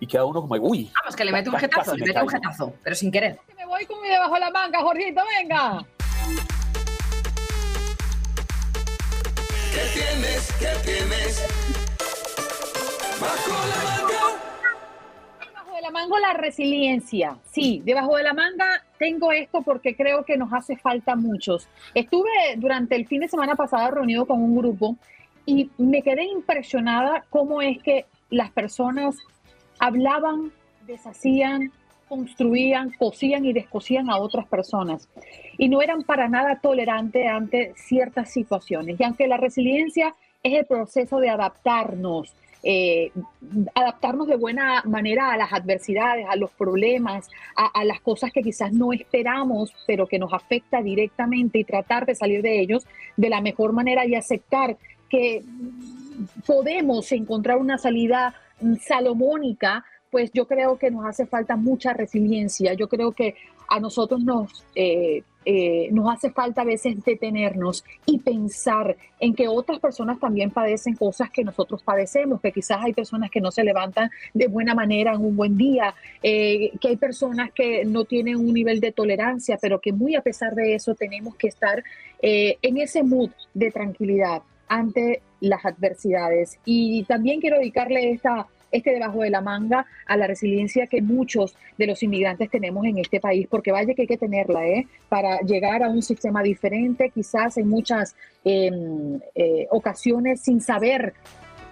[0.02, 0.92] Y queda uno como, uy.
[1.00, 3.40] Vamos, que le mete un jetazo, me le mete un jetazo, pero sin querer.
[3.48, 5.86] Que me voy con mi debajo de la manga, Jorgito, venga.
[9.72, 10.52] ¿Qué tienes?
[10.60, 11.48] ¿Qué tienes?
[13.22, 14.42] Bajo la manga.
[15.40, 17.38] Debajo de la manga la resiliencia.
[17.52, 21.70] Sí, debajo de la manga tengo esto porque creo que nos hace falta muchos.
[21.94, 24.98] Estuve durante el fin de semana pasado reunido con un grupo
[25.46, 29.16] y me quedé impresionada cómo es que las personas
[29.80, 30.52] hablaban,
[30.86, 31.72] deshacían,
[32.12, 35.08] construían, cosían y descosían a otras personas.
[35.58, 39.00] Y no eran para nada tolerantes ante ciertas situaciones.
[39.00, 43.14] Y aunque la resiliencia es el proceso de adaptarnos, eh,
[43.74, 48.42] adaptarnos de buena manera a las adversidades, a los problemas, a, a las cosas que
[48.42, 53.30] quizás no esperamos, pero que nos afecta directamente y tratar de salir de ellos de
[53.30, 54.76] la mejor manera y aceptar
[55.08, 55.44] que
[56.46, 58.36] podemos encontrar una salida
[58.82, 62.74] salomónica, pues yo creo que nos hace falta mucha resiliencia.
[62.74, 63.36] Yo creo que
[63.70, 69.48] a nosotros nos, eh, eh, nos hace falta a veces detenernos y pensar en que
[69.48, 73.64] otras personas también padecen cosas que nosotros padecemos, que quizás hay personas que no se
[73.64, 78.36] levantan de buena manera en un buen día, eh, que hay personas que no tienen
[78.36, 81.84] un nivel de tolerancia, pero que muy a pesar de eso tenemos que estar
[82.24, 86.60] en ese mood de tranquilidad ante las adversidades.
[86.66, 91.56] Y también quiero dedicarle esta, este debajo de la manga a la resiliencia que muchos
[91.78, 94.88] de los inmigrantes tenemos en este país, porque vaya que hay que tenerla, ¿eh?
[95.10, 98.72] Para llegar a un sistema diferente, quizás en muchas eh,
[99.36, 101.14] eh, ocasiones sin saber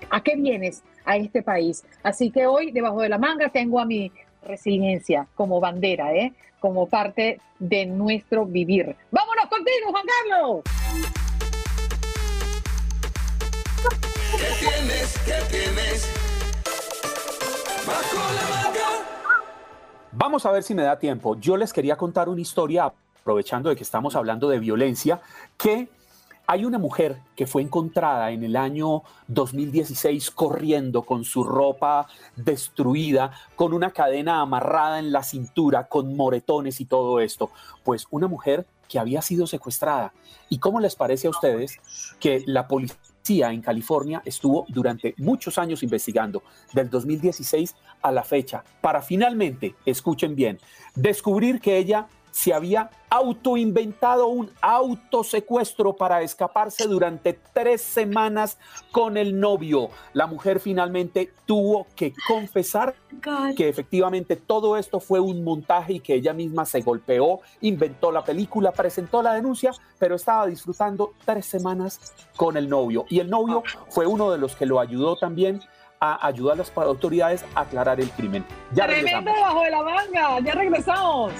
[0.10, 1.84] a qué vienes a este país.
[2.04, 4.12] Así que hoy, debajo de la manga, tengo a mi
[4.46, 6.34] resiliencia como bandera, ¿eh?
[6.60, 8.96] Como parte de nuestro vivir.
[9.12, 10.62] ¡Vámonos contigo, Juan Carlos!
[14.38, 15.20] ¿Qué tienes?
[15.26, 16.29] ¿Qué tienes?
[20.12, 21.40] Vamos a ver si me da tiempo.
[21.40, 25.22] Yo les quería contar una historia, aprovechando de que estamos hablando de violencia,
[25.58, 25.90] que
[26.46, 33.32] hay una mujer que fue encontrada en el año 2016 corriendo con su ropa destruida,
[33.56, 37.52] con una cadena amarrada en la cintura, con moretones y todo esto.
[37.84, 40.12] Pues una mujer que había sido secuestrada.
[40.50, 41.78] ¿Y cómo les parece a ustedes
[42.20, 42.98] que la policía
[43.30, 50.36] en California estuvo durante muchos años investigando, del 2016 a la fecha, para finalmente, escuchen
[50.36, 50.58] bien,
[50.96, 58.58] descubrir que ella se había autoinventado un autosecuestro para escaparse durante tres semanas
[58.92, 59.90] con el novio.
[60.14, 62.96] La mujer finalmente tuvo que confesar
[63.56, 68.24] que efectivamente todo esto fue un montaje y que ella misma se golpeó, inventó la
[68.24, 73.06] película, presentó la denuncia, pero estaba disfrutando tres semanas con el novio.
[73.10, 75.62] Y el novio fue uno de los que lo ayudó también
[76.00, 78.46] a ayudar a las autoridades a aclarar el crimen.
[78.74, 79.64] Ya Tremendo regresamos.
[79.64, 80.40] de la manga.
[80.40, 81.34] Ya regresamos.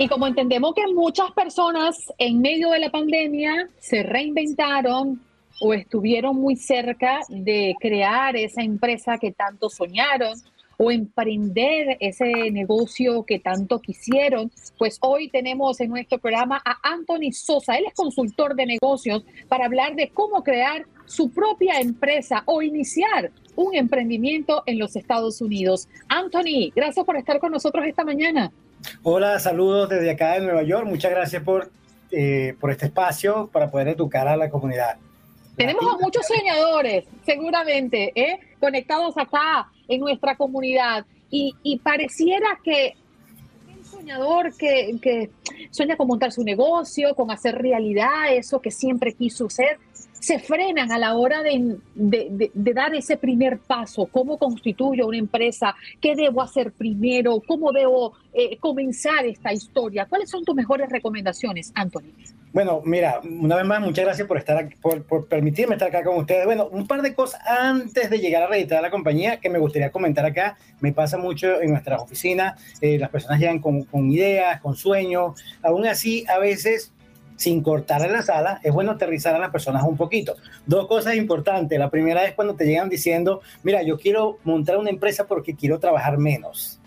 [0.00, 5.20] Y como entendemos que muchas personas en medio de la pandemia se reinventaron
[5.60, 10.38] o estuvieron muy cerca de crear esa empresa que tanto soñaron
[10.76, 17.32] o emprender ese negocio que tanto quisieron, pues hoy tenemos en nuestro programa a Anthony
[17.32, 17.76] Sosa.
[17.76, 23.32] Él es consultor de negocios para hablar de cómo crear su propia empresa o iniciar
[23.56, 25.88] un emprendimiento en los Estados Unidos.
[26.06, 28.52] Anthony, gracias por estar con nosotros esta mañana.
[29.02, 30.86] Hola, saludos desde acá de Nueva York.
[30.86, 31.70] Muchas gracias por,
[32.10, 34.96] eh, por este espacio para poder educar a la comunidad.
[35.56, 38.38] Tenemos a muchos soñadores, seguramente, ¿eh?
[38.60, 41.04] conectados acá en nuestra comunidad.
[41.30, 42.94] Y, y pareciera que
[43.90, 45.30] soñador que, que
[45.70, 49.78] sueña con montar su negocio, con hacer realidad eso que siempre quiso ser,
[50.20, 54.06] se frenan a la hora de, de- de- dar ese primer paso.
[54.06, 55.74] ¿Cómo constituyo una empresa?
[56.00, 57.40] ¿Qué debo hacer primero?
[57.46, 60.06] ¿Cómo debo eh, comenzar esta historia?
[60.06, 62.12] ¿Cuáles son tus mejores recomendaciones, Anthony?
[62.58, 66.16] Bueno, mira, una vez más, muchas gracias por estar aquí- por, permitirme estar acá con
[66.16, 66.44] ustedes.
[66.44, 69.92] Bueno, un par de cosas antes de llegar a registrar la compañía que me gustaría
[69.92, 70.58] comentar acá.
[70.80, 75.40] Me pasa mucho en nuestras oficinas, eh, las personas llegan con, con ideas, con sueños.
[75.62, 76.92] Aún así, a veces,
[77.36, 80.34] sin cortar en la sala, es bueno aterrizar a las personas un poquito.
[80.66, 81.78] Dos cosas importantes.
[81.78, 85.78] La primera es cuando te llegan diciendo, mira, yo quiero montar una empresa porque quiero
[85.78, 86.77] trabajar menos.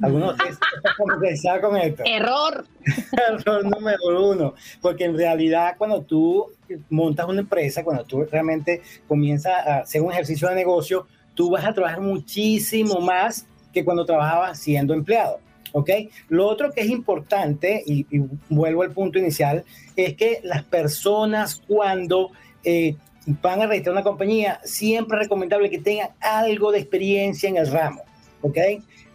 [0.00, 2.02] Algunos están familiarizados con esto.
[2.06, 2.64] Error.
[3.28, 6.46] Error número uno, porque en realidad cuando tú
[6.90, 11.64] montas una empresa, cuando tú realmente comienzas a hacer un ejercicio de negocio, tú vas
[11.64, 15.40] a trabajar muchísimo más que cuando trabajabas siendo empleado.
[15.72, 15.90] ¿Ok?
[16.28, 21.60] Lo otro que es importante, y, y vuelvo al punto inicial, es que las personas
[21.66, 22.30] cuando
[22.64, 27.56] eh, van a registrar una compañía, siempre es recomendable que tengan algo de experiencia en
[27.56, 28.02] el ramo.
[28.42, 28.58] ¿Ok?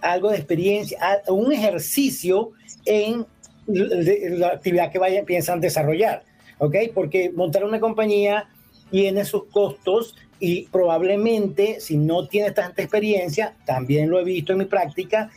[0.01, 2.51] Algo de experiencia, un ejercicio
[2.85, 3.25] en
[3.67, 6.23] la actividad que vayan, piensan desarrollar,
[6.57, 6.75] ¿ok?
[6.93, 8.49] Porque montar una compañía
[8.89, 14.57] tiene sus costos y probablemente si no tienes tanta experiencia, también lo he visto en
[14.57, 15.29] mi práctica,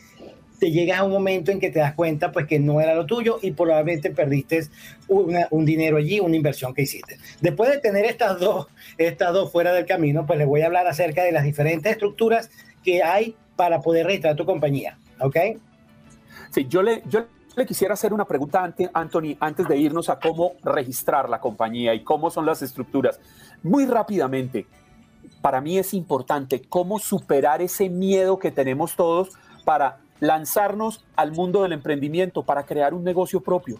[0.59, 3.05] te llegas a un momento en que te das cuenta pues que no era lo
[3.05, 4.61] tuyo y probablemente perdiste
[5.07, 7.17] una- un dinero allí, una inversión que hiciste.
[7.41, 10.87] Después de tener estas dos, estas dos fuera del camino, pues les voy a hablar
[10.87, 12.49] acerca de las diferentes estructuras
[12.83, 15.37] que hay para poder registrar tu compañía, ¿ok?
[16.51, 20.19] Sí, yo le, yo le quisiera hacer una pregunta, ante- Anthony, antes de irnos a
[20.19, 23.19] cómo registrar la compañía y cómo son las estructuras.
[23.63, 24.67] Muy rápidamente,
[25.41, 29.29] para mí es importante cómo superar ese miedo que tenemos todos
[29.63, 33.79] para lanzarnos al mundo del emprendimiento, para crear un negocio propio.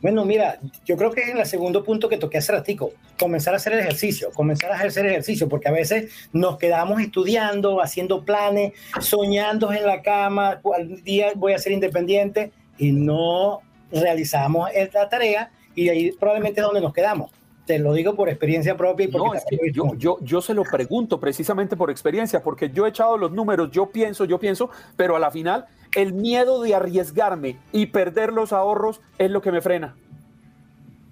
[0.00, 3.56] Bueno, mira, yo creo que es el segundo punto que toqué hace ratico, comenzar a
[3.56, 8.72] hacer el ejercicio, comenzar a hacer ejercicio, porque a veces nos quedamos estudiando, haciendo planes,
[9.00, 13.60] soñando en la cama, cuál día voy a ser independiente y no
[13.90, 17.30] realizamos la tarea y ahí probablemente es donde nos quedamos.
[17.66, 20.54] Te lo digo por experiencia propia y porque No, es que yo, yo, yo se
[20.54, 24.70] lo pregunto precisamente por experiencia, porque yo he echado los números, yo pienso, yo pienso,
[24.96, 29.52] pero a la final el miedo de arriesgarme y perder los ahorros es lo que
[29.52, 29.96] me frena.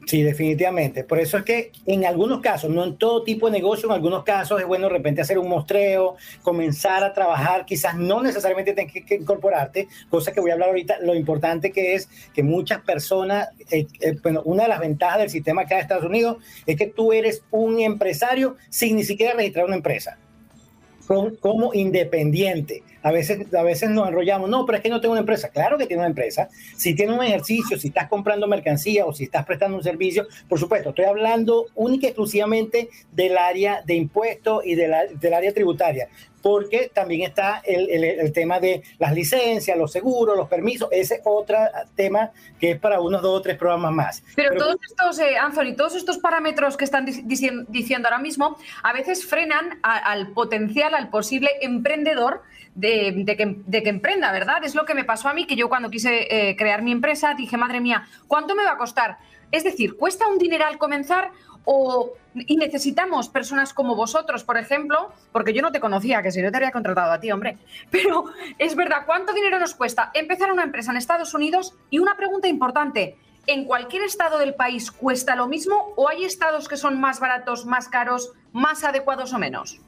[0.07, 1.03] Sí, definitivamente.
[1.05, 4.23] Por eso es que en algunos casos, no en todo tipo de negocio, en algunos
[4.23, 8.93] casos es bueno de repente hacer un mostreo, comenzar a trabajar, quizás no necesariamente tengas
[8.93, 13.49] que, incorporarte, cosa que voy a hablar ahorita, lo importante que es que muchas personas,
[13.71, 16.87] eh, eh, bueno, una de las ventajas del sistema acá de Estados Unidos es que
[16.87, 20.19] tú eres un empresario sin ni siquiera registrar una empresa.
[21.07, 22.83] Con- como independiente.
[23.03, 25.49] A veces, a veces nos enrollamos, no, pero es que no tengo una empresa.
[25.51, 26.49] Claro que tiene una empresa.
[26.77, 30.59] Si tiene un ejercicio, si estás comprando mercancía o si estás prestando un servicio, por
[30.59, 34.91] supuesto, estoy hablando única y exclusivamente del área de impuestos y de
[35.21, 36.09] del área tributaria,
[36.45, 40.91] porque también está el, el- el tema de las licencias, los seguros, los permisos.
[40.93, 41.57] Ese es otro
[41.95, 44.23] tema que es para unos dos o tres programas más.
[44.37, 48.59] Pero, todos estos, eh, Anthony, todos estos parámetros que están dic- dicien- diciendo ahora mismo,
[48.83, 52.43] a veces frenan a- al potencial, al posible emprendedor
[52.75, 54.63] de, de que, de que emprenda, ¿verdad?
[54.65, 57.33] Es lo que me pasó a mí, que yo cuando quise eh, crear mi empresa
[57.35, 59.17] dije, madre mía, ¿cuánto me va a costar?
[59.51, 61.31] Es decir, ¿cuesta un dineral comenzar
[61.65, 66.43] o y necesitamos personas como vosotros, por ejemplo, porque yo no te conocía, que si
[66.43, 67.59] no te habría contratado a ti, hombre.
[67.91, 68.25] Pero
[68.59, 71.75] es verdad, ¿cuánto dinero nos cuesta empezar una empresa en Estados Unidos?
[71.91, 76.69] Y una pregunta importante, ¿en cualquier estado del país cuesta lo mismo o hay estados
[76.69, 79.81] que son más baratos, más caros, más adecuados o menos?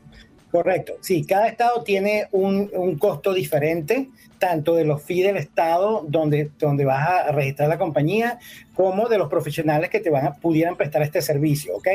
[0.51, 6.51] Correcto, sí, cada estado tiene un, costo diferente, tanto de los fees del estado donde,
[6.59, 8.39] donde vas a registrar la compañía,
[8.75, 11.89] como de los profesionales que te van a, pudieran prestar este servicio, ¿ok?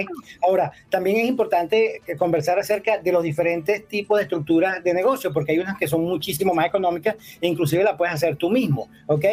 [0.43, 5.53] Ahora, también es importante conversar acerca de los diferentes tipos de estructuras de negocio, porque
[5.53, 9.25] hay unas que son muchísimo más económicas e inclusive la puedes hacer tú mismo, ¿ok?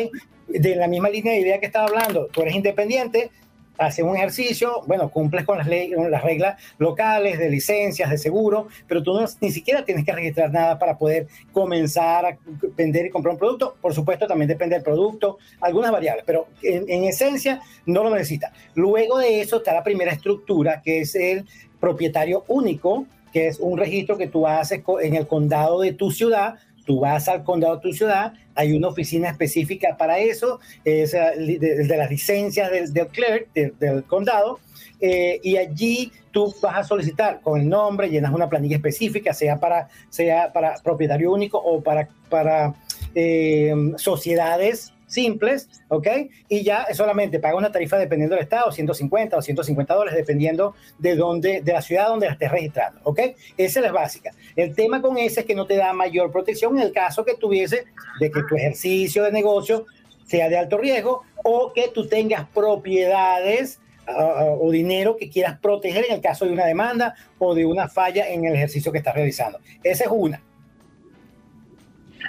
[0.46, 3.30] De la misma línea de idea que estaba hablando, tú eres independiente,
[3.78, 8.18] haces un ejercicio, bueno, cumples con las, ley- con las reglas locales de licencias, de
[8.18, 12.38] seguro, pero tú no- ni siquiera tienes que registrar nada para poder comenzar a
[12.76, 13.76] vender y comprar un producto.
[13.80, 18.52] Por supuesto, también depende del producto, algunas variables, pero en, en esencia no lo necesita.
[18.74, 21.46] Luego de eso está la primera estructura, que es el
[21.80, 26.54] propietario único, que es un registro que tú haces en el condado de tu ciudad.
[26.88, 31.58] Tú vas al condado de tu ciudad, hay una oficina específica para eso, es li-
[31.58, 34.58] de, las licencias del, del clerk, del- del condado,
[34.98, 39.60] eh, y allí tú vas a solicitar con el nombre, llenas una planilla específica, sea
[39.60, 42.74] para, sea para propietario único o para, para
[43.14, 46.06] eh, sociedades simples, ¿ok?
[46.48, 51.16] Y ya solamente paga una tarifa dependiendo del estado, 150 o 150 dólares, dependiendo de
[51.16, 53.20] dónde, de la ciudad donde la estés registrando, ¿ok?
[53.56, 54.30] Esa es la básica.
[54.54, 57.34] El tema con ese es que no te da mayor protección en el caso que
[57.34, 57.86] tuviese
[58.20, 59.86] de que tu ejercicio de negocio
[60.26, 66.04] sea de alto riesgo o que tú tengas propiedades uh, o dinero que quieras proteger
[66.04, 69.14] en el caso de una demanda o de una falla en el ejercicio que estás
[69.14, 69.58] realizando.
[69.82, 70.42] Esa es una.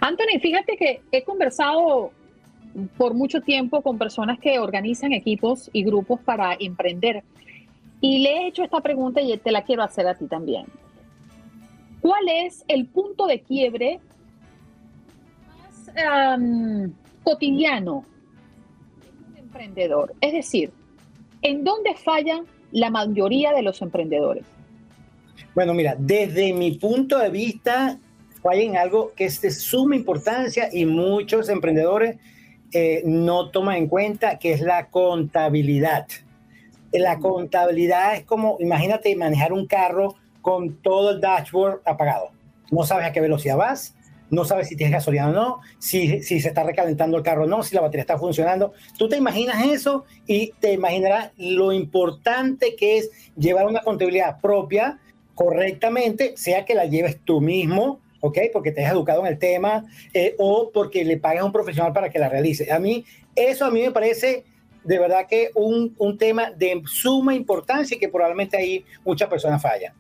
[0.02, 2.14] Anthony, fíjate que he conversado
[2.98, 7.24] por mucho tiempo con personas que organizan equipos y grupos para emprender.
[8.02, 10.66] Y le he hecho esta pregunta y te la quiero hacer a ti también.
[12.02, 14.00] ¿Cuál es el punto de quiebre
[15.96, 16.90] más
[17.24, 18.06] cotidiano
[19.02, 20.14] de un emprendedor?
[20.22, 20.72] Es decir,
[21.42, 24.46] ¿en dónde fallan la mayoría de los emprendedores?
[25.54, 28.00] Bueno, mira, desde mi punto de vista,
[28.42, 32.18] falla algo que es de suma importancia y muchos emprendedores
[32.74, 36.08] eh, no toman en cuenta, que es la contabilidad.
[36.92, 42.32] La contabilidad es como, imagínate manejar un carro con todo el dashboard apagado.
[42.72, 43.96] No sabes a qué velocidad vas,
[44.30, 47.48] no sabes si tienes gasolina o no, si, si se está recalentando el carro o
[47.48, 48.74] no, si la batería está funcionando.
[48.98, 55.00] Tú te imaginas eso y te imaginarás lo importante que es llevar una contabilidad propia
[55.34, 58.38] correctamente, sea que la lleves tú mismo, ¿ok?
[58.54, 61.94] Porque te has educado en el tema eh, o porque le pagas a un profesional
[61.94, 62.72] para que la realice.
[62.72, 63.06] A mí,
[63.36, 64.46] eso a mí me parece
[64.84, 69.62] de verdad que un, un tema de suma importancia y que probablemente ahí muchas personas
[69.62, 69.94] fallan.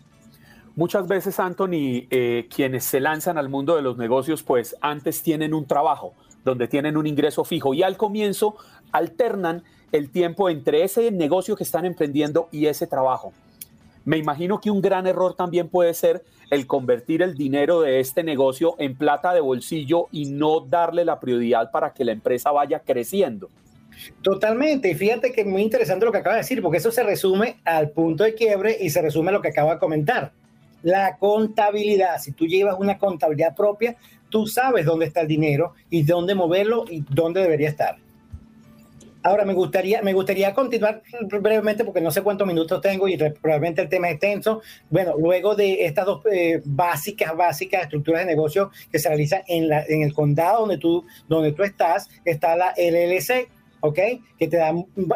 [0.75, 5.53] Muchas veces, Anthony, eh, quienes se lanzan al mundo de los negocios, pues antes tienen
[5.53, 6.13] un trabajo
[6.45, 8.55] donde tienen un ingreso fijo y al comienzo
[8.93, 13.33] alternan el tiempo entre ese negocio que están emprendiendo y ese trabajo.
[14.09, 18.23] Me imagino que un gran error también puede ser el convertir el dinero de este
[18.23, 22.79] negocio en plata de bolsillo y no darle la prioridad para que la empresa vaya
[22.79, 23.51] creciendo.
[24.23, 27.03] Totalmente, y fíjate que es muy interesante lo que acaba de decir, porque eso se
[27.03, 30.31] resume al punto de quiebre y se resume a lo que acaba de comentar.
[30.81, 33.95] La contabilidad, si tú llevas una contabilidad propia,
[34.29, 37.97] tú sabes dónde está el dinero y dónde moverlo y dónde debería estar.
[39.29, 43.83] Ahora me gustaría, me gustaría continuar brevemente porque no sé cuántos minutos tengo y probablemente
[43.83, 44.63] el tema es extenso.
[44.89, 49.69] Bueno, luego de estas dos eh, básicas, básicas estructuras de negocio que se realizan en,
[49.69, 53.47] la, en el condado donde tú, donde tú estás, está la LLC,
[53.81, 53.99] ¿ok?
[54.39, 54.73] Que te da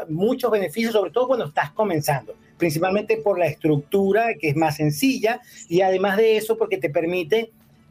[0.10, 5.42] muchos beneficios, sobre todo cuando estás comenzando, principalmente por la estructura que es más sencilla
[5.68, 7.50] y además de eso porque te permite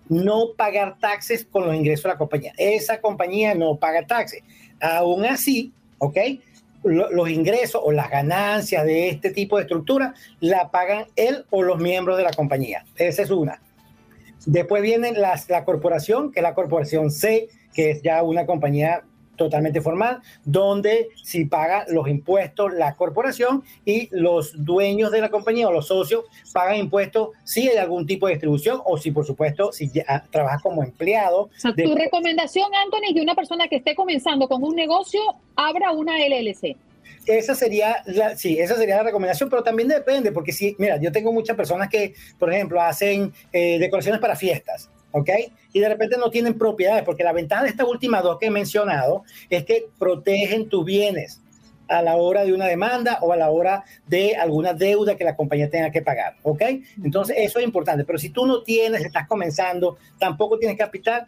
[0.08, 2.52] no pagar taxes con los ingresos de la compañía.
[2.58, 4.44] Esa compañía no paga taxes.
[4.80, 5.72] Aún así,
[6.03, 6.18] ¿ok?
[6.82, 11.78] Los ingresos o las ganancias de este tipo de estructura la pagan él o los
[11.78, 12.84] miembros de la compañía.
[12.96, 13.62] Esa es una.
[14.44, 19.05] Después viene la, la corporación, que es la corporación C, que es ya una compañía
[19.36, 25.68] totalmente formal, donde si paga los impuestos la corporación y los dueños de la compañía
[25.68, 29.72] o los socios pagan impuestos si hay algún tipo de distribución o si por supuesto
[29.72, 31.42] si ya trabajas como empleado.
[31.44, 34.74] O sea, de- tu recomendación, Anthony, es que una persona que esté comenzando con un
[34.76, 35.20] negocio
[35.56, 36.76] abra una LLC.
[37.26, 41.12] Esa sería, la, sí, esa sería la recomendación, pero también depende, porque si, mira, yo
[41.12, 45.30] tengo muchas personas que, por ejemplo, hacen eh, decoraciones para fiestas, ¿ok?
[45.72, 48.50] Y de repente no tienen propiedades, porque la ventaja de estas últimas dos que he
[48.50, 51.40] mencionado es que protegen tus bienes
[51.88, 55.36] a la hora de una demanda o a la hora de alguna deuda que la
[55.36, 56.62] compañía tenga que pagar, ¿ok?
[57.04, 61.26] Entonces, eso es importante, pero si tú no tienes, estás comenzando, tampoco tienes capital,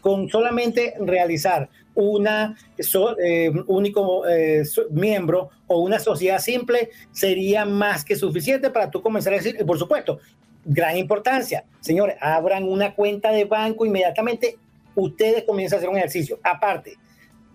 [0.00, 8.04] con solamente realizar una so- eh, único eh, miembro o una sociedad simple sería más
[8.04, 10.20] que suficiente para tú comenzar a decir, por supuesto,
[10.66, 14.56] gran importancia, señores, abran una cuenta de banco inmediatamente,
[14.94, 16.38] ustedes comienzan a hacer un ejercicio.
[16.42, 16.94] Aparte,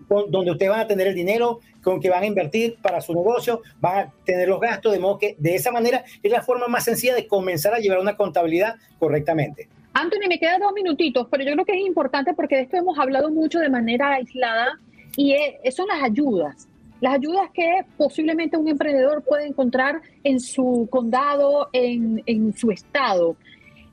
[0.08, 3.12] con- donde ustedes van a tener el dinero con que van a invertir para su
[3.14, 6.66] negocio, van a tener los gastos, de modo que de esa manera es la forma
[6.68, 9.68] más sencilla de comenzar a llevar una contabilidad correctamente.
[9.94, 12.98] Anthony, me quedan dos minutitos, pero yo creo que es importante porque de esto hemos
[12.98, 14.78] hablado mucho de manera aislada
[15.16, 16.68] y es- son las ayudas.
[17.02, 23.36] Las ayudas que posiblemente un emprendedor puede encontrar en su condado, en, en su estado.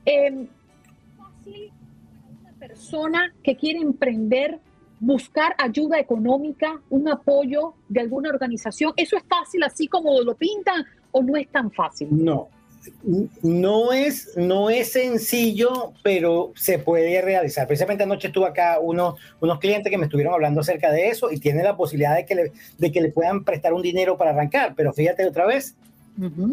[0.06, 0.46] Eh,
[1.18, 4.60] fácil para una persona que quiere emprender
[5.00, 8.92] buscar ayuda económica, un apoyo de alguna organización.
[8.96, 12.08] ¿Eso es fácil así como lo pintan o no es tan fácil?
[12.12, 12.48] No,
[13.42, 17.66] no es, no es sencillo, pero se puede realizar.
[17.66, 21.38] Precisamente anoche estuve acá unos, unos clientes que me estuvieron hablando acerca de eso y
[21.38, 24.74] tienen la posibilidad de que, le, de que le puedan prestar un dinero para arrancar.
[24.76, 25.76] Pero fíjate otra vez,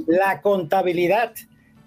[0.08, 1.34] la contabilidad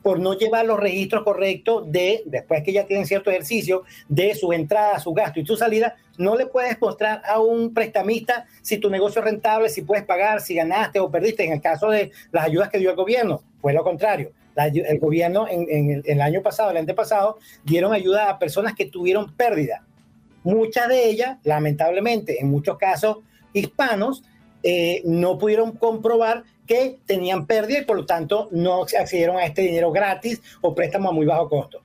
[0.03, 4.53] por no llevar los registros correctos de, después que ya tienen cierto ejercicio, de su
[4.53, 8.91] entrada, su gasto y su salida, no le puedes mostrar a un prestamista si tu
[8.91, 11.45] negocio es rentable, si puedes pagar, si ganaste o perdiste.
[11.45, 14.33] En el caso de las ayudas que dio el gobierno, fue lo contrario.
[14.55, 19.35] El gobierno en, el, el año pasado, el antepasado, dieron ayuda a personas que tuvieron
[19.35, 19.83] pérdida.
[20.45, 23.19] Muchas de ellas, lamentablemente, en muchos casos
[23.55, 24.23] hispanos,
[24.63, 29.63] eh, no pudieron comprobar que tenían pérdida y por lo tanto no accedieron a este
[29.63, 31.81] dinero gratis o préstamo a muy bajo costo.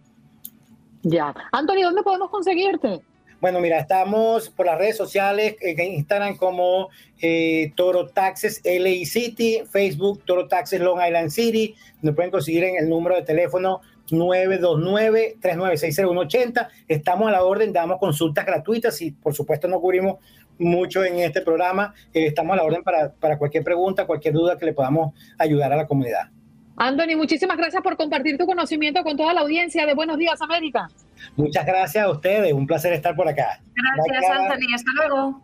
[1.04, 1.34] Ya.
[1.54, 3.02] Anthony, ¿dónde podemos conseguirte?
[3.42, 6.88] Bueno, mira, estamos por las redes sociales, en Instagram como
[7.22, 11.76] eh, Toro Taxes LA City, Facebook Toro Taxes Long Island City.
[12.02, 16.70] Nos pueden conseguir en el número de teléfono 929-3960-180.
[16.88, 20.20] Estamos a la orden, damos consultas gratuitas y por supuesto no cubrimos
[20.58, 21.94] mucho en este programa.
[22.14, 25.74] Eh, estamos a la orden para, para cualquier pregunta, cualquier duda que le podamos ayudar
[25.74, 26.30] a la comunidad.
[26.78, 30.90] Anthony, muchísimas gracias por compartir tu conocimiento con toda la audiencia de Buenos Días, América.
[31.38, 33.62] Muchas gracias a ustedes, un placer estar por acá.
[33.74, 34.76] Gracias, Anthony.
[34.76, 35.42] Hasta luego.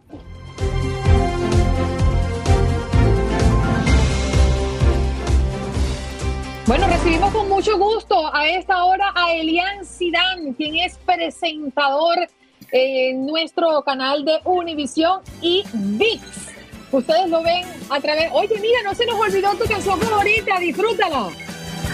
[6.68, 12.30] Bueno, recibimos con mucho gusto a esta hora a Elian Sidán, quien es presentador
[12.72, 16.61] en nuestro canal de Univisión y VIX.
[16.92, 18.30] Ustedes lo ven a través.
[18.34, 21.30] Oye, mira, no se nos olvidó tu canción favorita, disfrútala.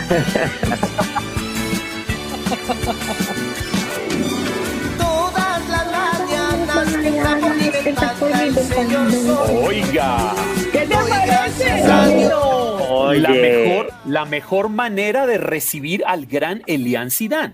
[4.97, 6.87] Todas las mañanas.
[9.63, 10.33] Oiga.
[10.71, 11.83] ¿Qué te parece?
[13.19, 17.53] La mejor, la mejor manera de recibir al gran Elian Zidane.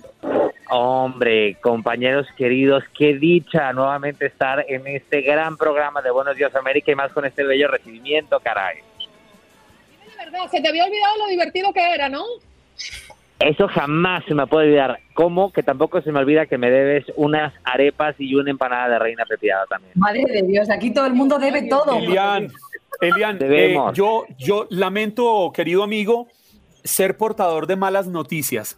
[0.75, 6.91] Hombre, compañeros queridos, qué dicha nuevamente estar en este gran programa de Buenos Días América
[6.91, 8.77] y más con este bello recibimiento, caray.
[8.77, 12.23] De verdad, se te había olvidado lo divertido que era, ¿no?
[13.37, 14.99] Eso jamás se me puede olvidar.
[15.13, 18.97] Como que tampoco se me olvida que me debes unas arepas y una empanada de
[18.97, 19.93] reina pepiada también.
[19.93, 21.99] Madre de Dios, aquí todo el mundo debe todo.
[21.99, 22.51] Elian,
[22.99, 23.95] Elian, eh, Debemos.
[23.95, 26.29] yo, yo lamento, querido amigo,
[26.83, 28.75] ser portador de malas noticias.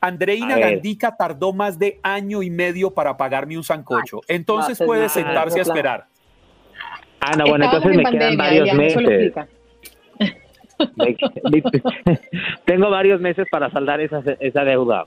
[0.00, 0.58] Andreina.
[0.58, 4.20] Gandica tardó más de año y medio para pagarme un sancocho.
[4.28, 6.06] Entonces no, puede no, sentarse a no, esperar.
[7.20, 9.34] Ah, no, bueno, Estábamos entonces en me quedan varios meses.
[10.96, 11.62] Me-
[12.64, 15.06] Tengo varios meses para saldar esa, esa deuda.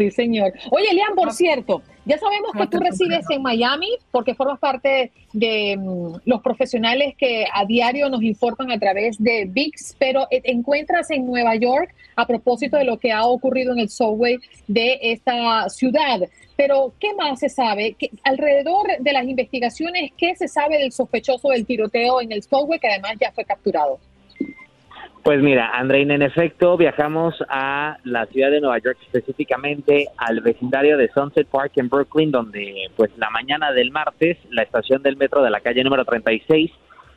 [0.00, 0.54] Sí, señor.
[0.70, 5.76] Oye, Elian, por cierto, ya sabemos que tú resides en Miami porque formas parte de
[5.76, 10.52] mm, los profesionales que a diario nos informan a través de VIX, pero eh, te
[10.52, 14.98] encuentras en Nueva York a propósito de lo que ha ocurrido en el subway de
[15.02, 16.20] esta ciudad.
[16.56, 17.94] Pero, ¿qué más se sabe?
[17.98, 22.78] ¿Qué- alrededor de las investigaciones, ¿qué se sabe del sospechoso del tiroteo en el subway
[22.78, 23.98] que además ya fue capturado?
[25.22, 30.96] Pues mira, Andreina, en efecto, viajamos a la ciudad de Nueva York, específicamente al vecindario
[30.96, 35.42] de Sunset Park en Brooklyn, donde pues la mañana del martes la estación del metro
[35.42, 36.70] de la calle número 36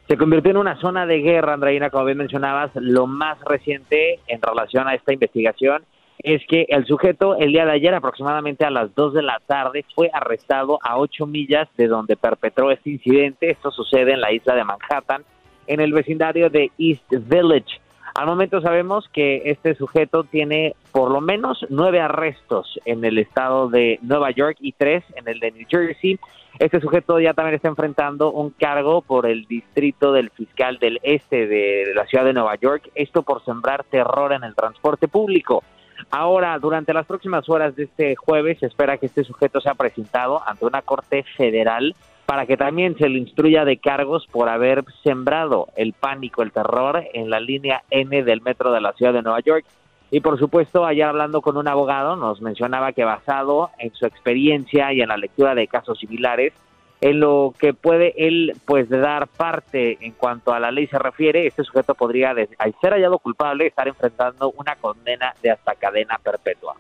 [0.07, 4.41] se convirtió en una zona de guerra, Andreina, como bien mencionabas, lo más reciente en
[4.41, 5.83] relación a esta investigación
[6.19, 9.85] es que el sujeto el día de ayer aproximadamente a las 2 de la tarde
[9.95, 13.51] fue arrestado a 8 millas de donde perpetró este incidente.
[13.51, 15.23] Esto sucede en la isla de Manhattan,
[15.67, 17.79] en el vecindario de East Village.
[18.16, 23.70] Al momento sabemos que este sujeto tiene por lo menos nueve arrestos en el estado
[23.70, 26.20] de Nueva York y tres en el de New Jersey.
[26.59, 31.47] Este sujeto ya también está enfrentando un cargo por el distrito del fiscal del este
[31.47, 35.64] de la ciudad de Nueva York, esto por sembrar terror en el transporte público.
[36.11, 40.47] Ahora, durante las próximas horas de este jueves, se espera que este sujeto sea presentado
[40.47, 41.95] ante una corte federal
[42.26, 47.03] para que también se le instruya de cargos por haber sembrado el pánico, el terror
[47.13, 49.65] en la línea N del metro de la ciudad de Nueva York.
[50.09, 54.93] Y por supuesto, ayer hablando con un abogado, nos mencionaba que basado en su experiencia
[54.93, 56.53] y en la lectura de casos similares,
[57.01, 61.45] en lo que puede él pues dar parte en cuanto a la ley se refiere,
[61.45, 66.76] este sujeto podría, al ser hallado culpable, estar enfrentando una condena de hasta cadena perpetua.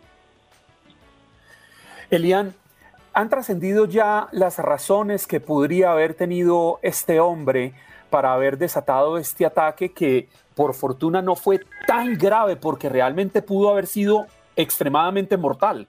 [2.09, 2.53] Elian,
[3.13, 7.73] ¿han trascendido ya las razones que podría haber tenido este hombre
[8.09, 13.69] para haber desatado este ataque que por fortuna no fue tan grave porque realmente pudo
[13.69, 15.87] haber sido extremadamente mortal?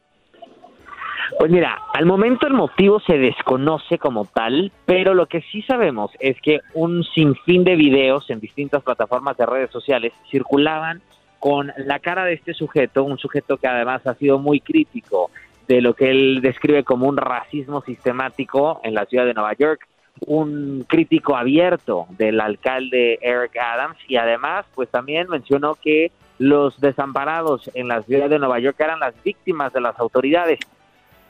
[1.38, 6.10] Pues mira, al momento el motivo se desconoce como tal, pero lo que sí sabemos
[6.20, 11.02] es que un sinfín de videos en distintas plataformas de redes sociales circulaban
[11.40, 15.30] con la cara de este sujeto, un sujeto que además ha sido muy crítico
[15.68, 19.86] de lo que él describe como un racismo sistemático en la ciudad de Nueva York,
[20.26, 27.70] un crítico abierto del alcalde Eric Adams y además pues también mencionó que los desamparados
[27.74, 30.60] en la ciudad de Nueva York eran las víctimas de las autoridades.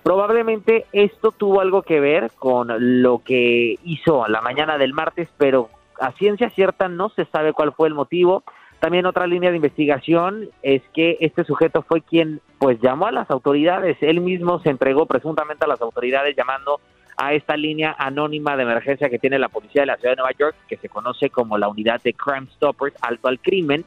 [0.02, 2.68] Probablemente esto tuvo algo que ver con
[3.02, 7.72] lo que hizo la mañana del martes, pero a ciencia cierta no se sabe cuál
[7.72, 8.42] fue el motivo.
[8.84, 13.30] También otra línea de investigación es que este sujeto fue quien pues llamó a las
[13.30, 16.82] autoridades, él mismo se entregó presuntamente a las autoridades llamando
[17.16, 20.36] a esta línea anónima de emergencia que tiene la policía de la ciudad de Nueva
[20.38, 23.86] York, que se conoce como la unidad de Crime Stoppers, alto al crimen,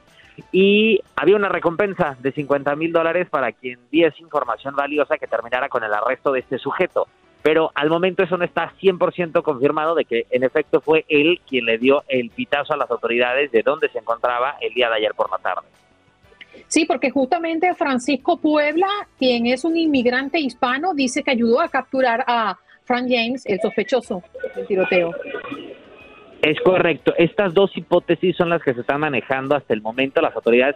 [0.51, 5.69] y había una recompensa de 50 mil dólares para quien diese información valiosa que terminara
[5.69, 7.07] con el arresto de este sujeto.
[7.41, 11.65] Pero al momento eso no está 100% confirmado de que en efecto fue él quien
[11.65, 15.13] le dio el pitazo a las autoridades de dónde se encontraba el día de ayer
[15.15, 15.67] por la tarde.
[16.67, 22.25] Sí, porque justamente Francisco Puebla, quien es un inmigrante hispano, dice que ayudó a capturar
[22.27, 24.23] a Frank James, el sospechoso
[24.55, 25.13] del tiroteo.
[26.41, 27.13] Es correcto.
[27.17, 30.21] Estas dos hipótesis son las que se están manejando hasta el momento.
[30.21, 30.75] Las autoridades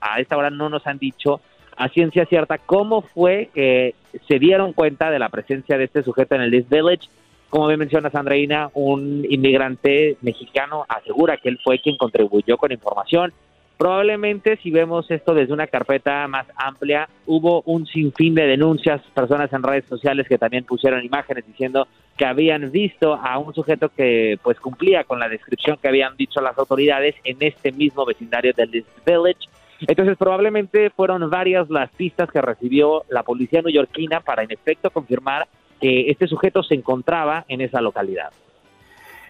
[0.00, 1.40] a esta hora no nos han dicho
[1.78, 3.94] a ciencia cierta cómo fue que
[4.26, 7.08] se dieron cuenta de la presencia de este sujeto en el East Village.
[7.48, 13.32] Como bien menciona Sandreina, un inmigrante mexicano asegura que él fue quien contribuyó con información.
[13.78, 19.52] Probablemente si vemos esto desde una carpeta más amplia, hubo un sinfín de denuncias, personas
[19.52, 24.36] en redes sociales que también pusieron imágenes diciendo que habían visto a un sujeto que
[24.42, 28.74] pues cumplía con la descripción que habían dicho las autoridades en este mismo vecindario del
[28.74, 29.48] East Village.
[29.86, 35.46] Entonces probablemente fueron varias las pistas que recibió la policía neoyorquina para en efecto confirmar
[35.80, 38.30] que este sujeto se encontraba en esa localidad.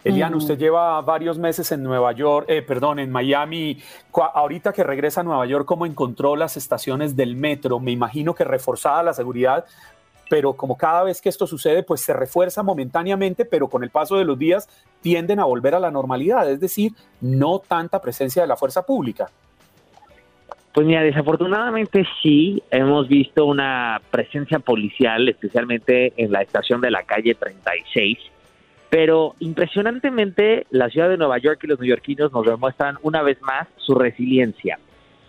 [0.05, 3.79] Elian, usted lleva varios meses en Nueva York, eh, perdón, en Miami.
[4.13, 7.81] Ahorita que regresa a Nueva York, ¿cómo encontró las estaciones del metro?
[7.81, 9.67] Me imagino que reforzada la seguridad,
[10.31, 14.17] pero como cada vez que esto sucede, pues se refuerza momentáneamente, pero con el paso
[14.17, 14.69] de los días
[15.03, 19.27] tienden a volver a la normalidad, es decir, no tanta presencia de la fuerza pública.
[20.79, 27.03] Pues mira, desafortunadamente sí, hemos visto una presencia policial, especialmente en la estación de la
[27.03, 28.17] calle 36,
[28.89, 33.67] pero impresionantemente la ciudad de Nueva York y los neoyorquinos nos demuestran una vez más
[33.79, 34.79] su resiliencia.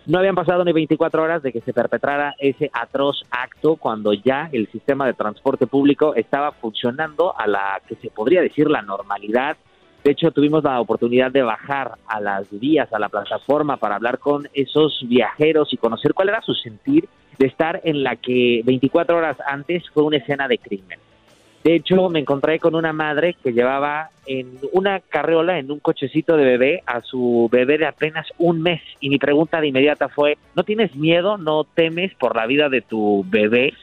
[0.06, 4.48] No habían pasado ni 24 horas de que se perpetrara ese atroz acto cuando ya
[4.52, 9.56] el sistema de transporte público estaba funcionando a la que se podría decir la normalidad.
[10.02, 14.18] De hecho, tuvimos la oportunidad de bajar a las vías, a la plataforma, para hablar
[14.18, 17.06] con esos viajeros y conocer cuál era su sentir
[17.38, 20.98] de estar en la que 24 horas antes fue una escena de crimen.
[21.62, 26.38] De hecho, me encontré con una madre que llevaba en una carreola, en un cochecito
[26.38, 28.80] de bebé, a su bebé de apenas un mes.
[29.00, 32.80] Y mi pregunta de inmediata fue, ¿no tienes miedo, no temes por la vida de
[32.80, 33.74] tu bebé?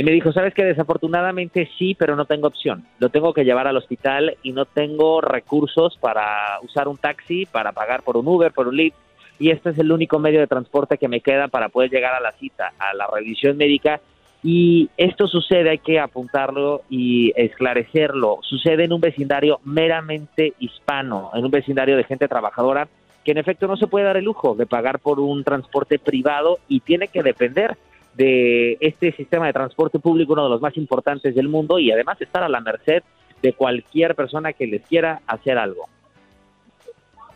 [0.00, 2.86] Y me dijo, sabes que desafortunadamente sí, pero no tengo opción.
[3.00, 7.72] Lo tengo que llevar al hospital y no tengo recursos para usar un taxi, para
[7.72, 8.96] pagar por un Uber, por un Lyft.
[9.38, 12.20] Y este es el único medio de transporte que me queda para poder llegar a
[12.20, 14.00] la cita, a la revisión médica
[14.42, 21.44] y esto sucede, hay que apuntarlo y esclarecerlo, sucede en un vecindario meramente hispano, en
[21.44, 22.88] un vecindario de gente trabajadora
[23.22, 26.58] que en efecto no se puede dar el lujo de pagar por un transporte privado
[26.68, 27.76] y tiene que depender
[28.14, 32.20] de este sistema de transporte público, uno de los más importantes del mundo, y además
[32.20, 33.02] estar a la merced
[33.42, 35.88] de cualquier persona que les quiera hacer algo.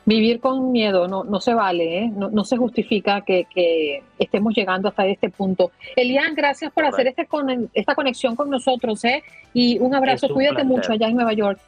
[0.06, 2.12] Vivir con miedo no, no se vale, ¿eh?
[2.14, 5.70] no, se justifica que, estemos llegando hasta este punto.
[5.96, 9.22] Elian, gracias por hacer este con, esta conexión con nosotros ¿eh?
[9.54, 11.58] y un abrazo, cuídate mucho allá en Nueva York.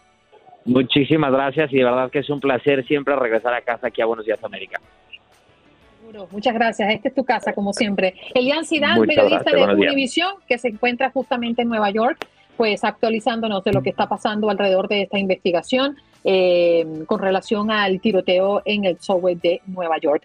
[0.67, 4.07] Muchísimas gracias y de verdad que es un placer siempre regresar a casa aquí a
[4.07, 4.81] Buenos Días América.
[6.31, 6.91] Muchas gracias.
[6.93, 8.15] Esta es tu casa, como siempre.
[8.35, 13.73] Elian Sidán, periodista de Univision, que se encuentra justamente en Nueva York, pues actualizándonos de
[13.73, 15.97] lo que está pasando alrededor de esta investigación.
[16.29, 20.25] Eh, con relación al tiroteo en el subway de Nueva York.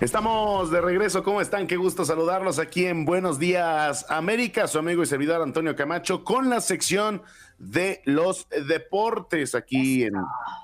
[0.00, 1.22] Estamos de regreso.
[1.22, 1.66] ¿Cómo están?
[1.66, 4.66] Qué gusto saludarlos aquí en Buenos Días América.
[4.66, 7.22] Su amigo y servidor Antonio Camacho con la sección
[7.58, 10.14] de los deportes aquí en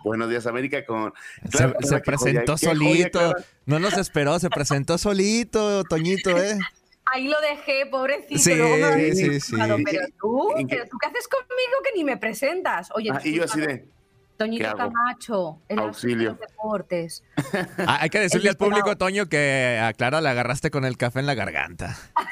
[0.05, 1.13] Buenos Días América con
[1.51, 3.35] se, se presentó solito,
[3.67, 6.59] no nos esperó, se presentó solito, Toñito, ¿eh?
[7.05, 8.39] Ahí lo dejé, pobrecito.
[8.39, 9.55] Sí, sí, sí.
[9.55, 9.77] Pero
[10.19, 12.89] tú, pero tú, ¿qué haces conmigo que ni me presentas?
[12.95, 13.87] Oye, ah, y yo así de.
[14.37, 16.35] Toñito Camacho, el Auxilio.
[16.35, 17.23] de deportes.
[17.79, 21.21] Ah, hay que decirle al público, Toño, que a Clara la agarraste con el café
[21.21, 21.97] en la garganta.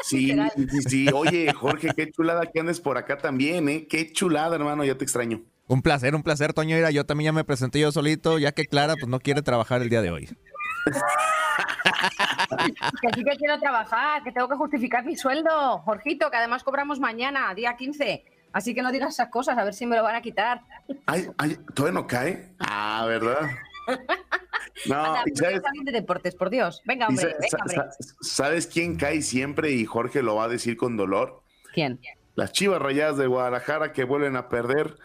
[0.00, 0.32] Sí,
[0.70, 1.06] sí, sí.
[1.12, 3.86] Oye, Jorge, qué chulada que andes por acá también, ¿eh?
[3.90, 5.42] Qué chulada, hermano, ya te extraño.
[5.66, 6.76] Un placer, un placer, Toño.
[6.76, 9.82] Mira, yo también ya me presenté yo solito, ya que Clara pues no quiere trabajar
[9.82, 10.26] el día de hoy.
[13.02, 17.00] que sí que quiero trabajar, que tengo que justificar mi sueldo, Jorgito, que además cobramos
[17.00, 18.24] mañana, día 15.
[18.52, 20.62] Así que no digas esas cosas, a ver si me lo van a quitar.
[21.06, 22.54] Ay, ay, ¿todavía no cae?
[22.58, 23.50] Ah, ¿verdad?
[24.86, 25.62] No, ¿sabes?
[25.84, 26.82] de deportes, por Dios.
[26.84, 27.78] Venga, hombre, venga, hombre.
[28.20, 31.42] ¿Sabes quién cae siempre y Jorge lo va a decir con dolor?
[31.74, 32.00] ¿Quién?
[32.34, 34.96] Las Chivas Rayadas de Guadalajara que vuelven a perder,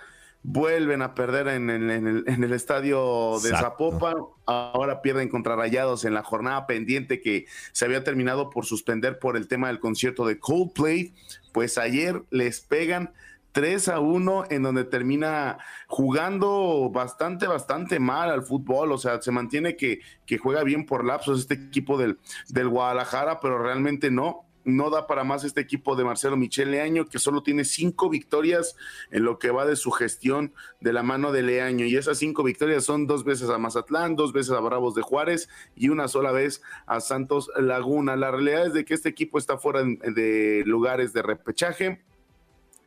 [0.43, 4.17] vuelven a perder en, el, en el, estadio de Zapopan.
[4.45, 9.35] Ahora pierden contra Rayados en la jornada pendiente que se había terminado por suspender por
[9.37, 11.15] el tema del concierto de Coldplay.
[11.51, 13.13] Pues ayer les pegan
[13.53, 19.31] 3 a 1 en donde termina jugando bastante, bastante mal al fútbol, o sea, se
[19.31, 24.45] mantiene que, que juega bien por lapsos este equipo del, del Guadalajara, pero realmente no,
[24.65, 28.75] no da para más este equipo de Marcelo Michel Leaño, que solo tiene cinco victorias
[29.11, 31.85] en lo que va de su gestión de la mano de Leaño.
[31.85, 35.49] Y esas cinco victorias son dos veces a Mazatlán, dos veces a Bravos de Juárez
[35.75, 38.15] y una sola vez a Santos Laguna.
[38.15, 42.01] La realidad es de que este equipo está fuera de lugares de repechaje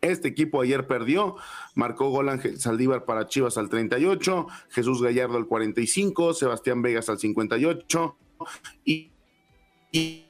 [0.07, 1.37] este equipo ayer perdió,
[1.75, 7.19] marcó gol Ángel Saldívar para Chivas al 38, Jesús Gallardo al 45, Sebastián Vegas al
[7.19, 8.17] 58
[8.85, 9.11] y,
[9.93, 10.27] y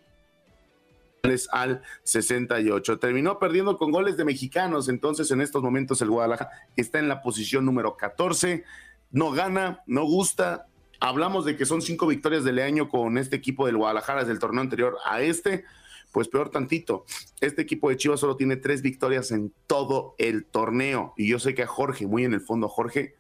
[1.51, 2.99] al 68.
[2.99, 7.23] Terminó perdiendo con goles de mexicanos, entonces en estos momentos el Guadalajara está en la
[7.23, 8.65] posición número 14,
[9.11, 10.67] no gana, no gusta.
[11.01, 14.39] Hablamos de que son cinco victorias del año con este equipo del Guadalajara desde el
[14.39, 15.65] torneo anterior a este
[16.17, 17.05] pues peor tantito.
[17.43, 21.13] Este equipo de Chivas solo tiene tres victorias en todo el torneo.
[21.19, 23.17] Y yo sé que a Jorge, muy en el fondo a Jorge,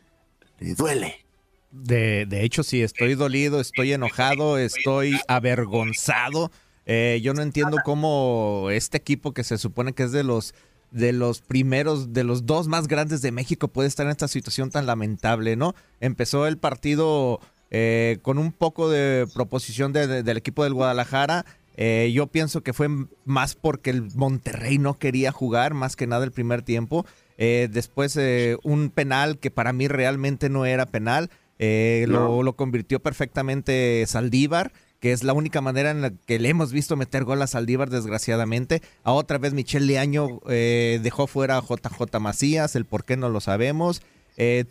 [0.61, 1.27] le duele.
[1.71, 6.51] De, de hecho, sí, estoy dolido, estoy enojado, estoy avergonzado.
[6.87, 10.55] Eh, yo no entiendo cómo este equipo que se supone que es de los
[10.91, 14.71] de los primeros, de los dos más grandes de México puede estar en esta situación
[14.71, 15.75] tan lamentable, ¿no?
[16.01, 17.41] Empezó el partido
[17.71, 21.45] eh, con un poco de proposición del equipo del Guadalajara
[21.77, 22.89] eh, yo pienso que fue
[23.25, 27.07] más porque el Monterrey no quería jugar, más que nada el primer tiempo.
[27.37, 34.05] Eh, después eh, un penal que para mí realmente no era penal, lo, convirtió perfectamente
[34.07, 37.47] Saldívar que es la única manera en la que le hemos visto meter gol a
[37.47, 38.81] Saldívar, desgraciadamente.
[39.05, 43.41] A otra vez Michel Leaño dejó fuera a JJ Macías, el por qué no lo
[43.41, 44.01] sabemos.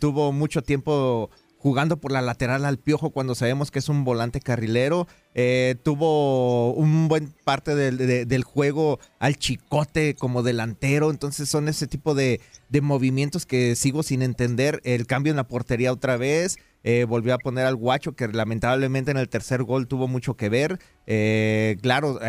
[0.00, 4.40] tuvo mucho tiempo jugando por la lateral al Piojo cuando sabemos que es un volante
[4.40, 5.06] carrilero.
[5.34, 11.10] Eh, tuvo un buen parte del, juego al Chicote como delantero.
[11.10, 12.40] Entonces son ese tipo de,
[12.82, 14.80] movimientos que sigo sin entender.
[14.84, 16.56] El cambio en la portería otra vez.
[16.84, 20.48] Eh, volvió a poner al guacho que lamentablemente en el tercer gol tuvo mucho que
[20.48, 20.78] ver.
[21.06, 22.20] Eh, claro,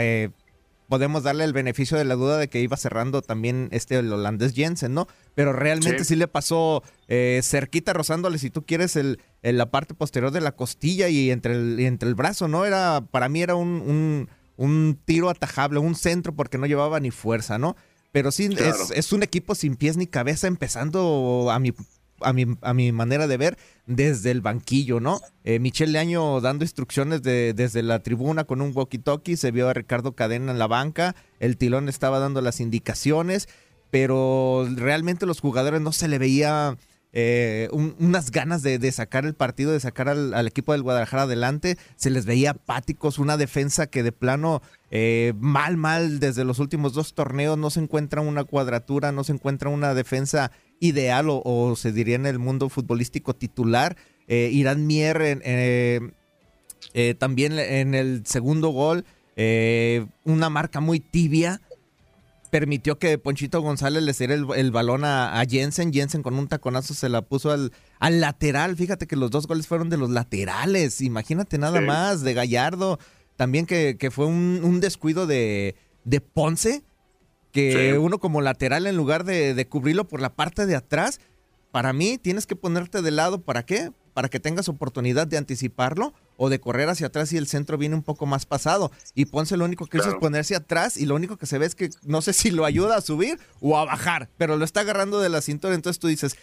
[0.87, 4.53] podemos darle el beneficio de la duda de que iba cerrando también este el holandés
[4.53, 5.07] Jensen, ¿no?
[5.35, 9.93] Pero realmente sí, le pasó eh, cerquita rozándole, si tú quieres, el, en la parte
[9.93, 12.65] posterior de la costilla y entre el, entre el brazo, ¿no?
[12.65, 17.57] Era, para mí era un, un, tiro atajable, un centro porque no llevaba ni fuerza,
[17.57, 17.75] ¿no?
[18.11, 21.73] Pero sí, es, es, un equipo sin pies ni cabeza, empezando a mi
[22.21, 25.19] a mi, a mi manera de ver, desde el banquillo, ¿no?
[25.43, 29.73] Eh, Michel Leaño dando instrucciones de, desde la tribuna con un walkie-talkie, se vio a
[29.73, 33.47] Ricardo Cadena en la banca, el tilón estaba dando las indicaciones,
[33.89, 36.77] pero realmente los jugadores no se le veía
[37.13, 42.09] eh, unas ganas de, sacar el partido, de sacar al, equipo del Guadalajara adelante, se
[42.09, 44.61] les veía apáticos, una defensa que de plano
[44.91, 49.31] eh, mal, mal desde los últimos dos torneos no se encuentra una cuadratura, no se
[49.31, 53.97] encuentra una defensa ideal o, se diría en el mundo futbolístico titular.
[54.27, 55.99] Eh, Irán Mier eh,
[56.93, 59.05] eh, también en el segundo gol,
[60.23, 61.61] una marca muy tibia.
[62.49, 65.91] Permitió que Ponchito González le diera el, balón a, Jensen.
[65.91, 68.77] Jensen con un taconazo se la puso al, al, lateral.
[68.77, 71.01] Fíjate que los dos goles fueron de los laterales.
[71.01, 72.99] Imagínate nada más, de Gallardo.
[73.35, 75.75] También que, fue un, descuido de,
[76.05, 76.83] de Ponce
[77.57, 81.19] que uno como lateral en lugar de, cubrirlo por la parte de atrás,
[81.71, 83.91] para mí tienes que ponerte de lado, ¿para qué?
[84.17, 87.93] para que tengas oportunidad de anticiparlo o de correr hacia atrás y el centro viene
[87.93, 88.91] un poco más pasado.
[89.13, 91.67] Y Ponce lo único que hizo es ponerse atrás y lo único que se ve
[91.67, 94.79] es que no sé si lo ayuda a subir o a bajar, pero lo está
[94.79, 95.75] agarrando de la cintura.
[95.75, 96.35] Entonces tú dices,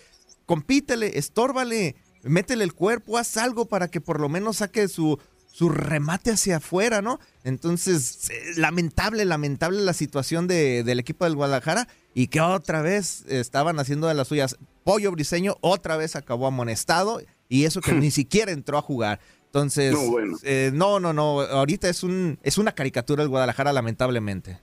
[0.46, 5.18] compítele, estórbale, métele el cuerpo, haz algo para que por lo menos saque su,
[5.55, 7.20] su remate hacia afuera, ¿no?
[7.44, 13.24] Entonces, eh, lamentable, lamentable la situación de, del equipo del Guadalajara y que otra vez
[13.28, 14.57] estaban haciendo de las suyas.
[14.82, 19.20] Pollo Briseño otra vez acabó amonestado y eso que ni siquiera entró a jugar.
[19.46, 20.36] Entonces, No, bueno.
[20.42, 24.59] eh, no, no, no, ahorita es, un, es una caricatura el Guadalajara, lamentablemente.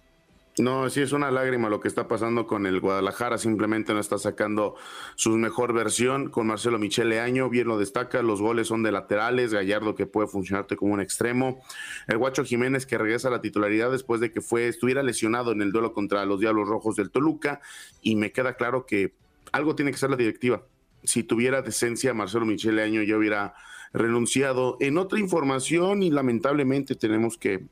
[0.58, 4.18] No, sí es una lágrima lo que está pasando con el Guadalajara, simplemente no está
[4.18, 4.76] sacando
[5.16, 9.54] su mejor versión con Marcelo Michele Año, bien lo destaca, los goles son de laterales,
[9.54, 11.62] Gallardo que puede funcionarte como un extremo,
[12.08, 15.62] el Guacho Jiménez que regresa a la titularidad después de que fue estuviera lesionado en
[15.62, 17.62] el duelo contra los Diablos Rojos del Toluca
[18.02, 19.14] y me queda claro que
[19.54, 20.64] algo tiene que ser la directiva.
[21.04, 23.54] Si tuviera decencia Marcelo Michele Año ya hubiera
[23.94, 24.78] renunciado.
[24.80, 27.66] En otra información y lamentablemente tenemos que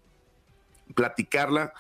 [0.96, 1.74] platicarla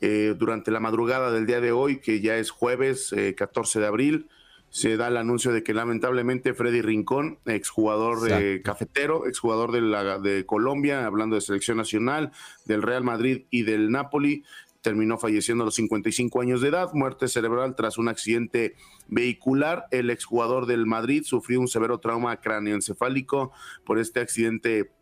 [0.00, 3.86] eh, durante la madrugada del día de hoy, que ya es jueves eh, 14 de
[3.86, 4.28] abril,
[4.68, 10.18] se da el anuncio de que lamentablemente Freddy Rincón, exjugador eh, cafetero, exjugador de, la,
[10.18, 12.32] de Colombia, hablando de selección nacional,
[12.66, 14.44] del Real Madrid y del Napoli,
[14.82, 18.76] terminó falleciendo a los 55 años de edad, muerte cerebral tras un accidente
[19.08, 19.86] vehicular.
[19.90, 23.52] El exjugador del Madrid sufrió un severo trauma cráneoencefálico
[23.84, 24.92] por este accidente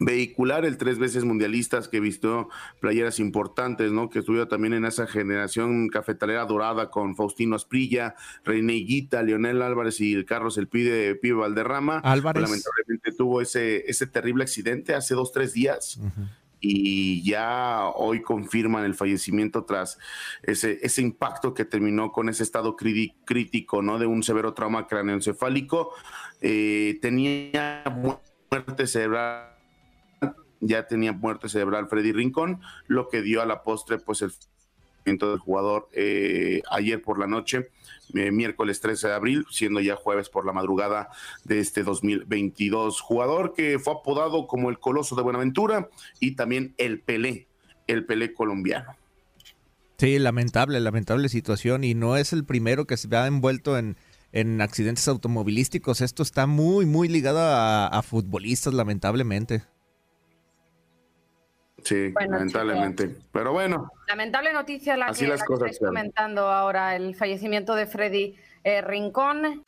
[0.00, 2.48] vehicular, el tres veces mundialistas que vistió
[2.80, 4.08] playeras importantes, ¿no?
[4.08, 10.00] Que estuvo también en esa generación cafetalera dorada con Faustino Asprilla, René Higuita, Leonel Álvarez
[10.00, 11.98] y el Carlos El Pide, Pibe Valderrama.
[11.98, 12.42] Álvarez.
[12.42, 16.00] Lamentablemente tuvo ese, ese terrible accidente hace dos, tres días.
[16.62, 19.98] Y ya hoy confirman el fallecimiento tras
[20.42, 23.98] ese, ese impacto que terminó con ese estado crítico, ¿no?
[23.98, 25.92] De un severo trauma cráneoencefálico.
[26.40, 27.82] Eh, tenía
[28.50, 29.49] muerte cerebral
[30.60, 34.32] ya tenía muerte cerebral Freddy Rincón, lo que dio a la postre pues el
[35.04, 37.70] del jugador eh, ayer por la noche,
[38.14, 41.08] eh, miércoles 13 de abril, siendo ya jueves por la madrugada
[41.44, 43.00] de este 2022.
[43.00, 45.88] Jugador que fue apodado como el Coloso de Buenaventura
[46.20, 47.48] y también el Pelé,
[47.86, 48.96] el Pelé colombiano.
[49.98, 53.96] Sí, lamentable, lamentable situación y no es el primero que se ha envuelto en,
[54.32, 56.00] en accidentes automovilísticos.
[56.00, 59.62] Esto está muy, muy ligado a futbolistas, lamentablemente.
[61.82, 63.16] Sí, Bueno, lamentablemente.
[63.32, 67.74] Pero bueno, Lamentable noticia la Así que, las la que estáis comentando ahora, el fallecimiento
[67.74, 69.64] de Freddy eh, Rincón.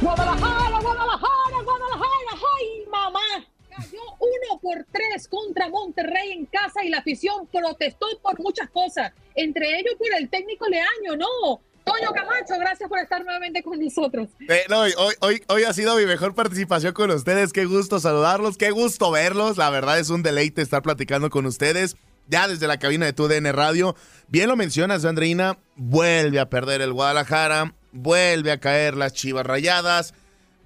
[0.00, 3.46] Guadalajara, Guadalajara, Guadalajara, ¡ay, mamá!
[3.68, 9.12] Cayó uno por tres contra Monterrey en casa y la afición protestó por muchas cosas,
[9.34, 11.60] entre ellos por el técnico Leaño, ¿no?
[11.90, 14.28] Toño Camacho, gracias por estar nuevamente con nosotros.
[14.68, 14.82] No,
[15.20, 17.52] hoy, ha sido mi mejor participación con ustedes.
[17.52, 19.56] Qué gusto saludarlos, qué gusto verlos.
[19.56, 21.96] La verdad es un deleite estar platicando con ustedes.
[22.28, 23.96] Ya desde la cabina de TUDN Radio.
[24.28, 25.58] Bien lo mencionas, Andreina.
[25.74, 27.74] Vuelve a perder el Guadalajara.
[27.90, 30.14] Vuelve a caer las chivas rayadas.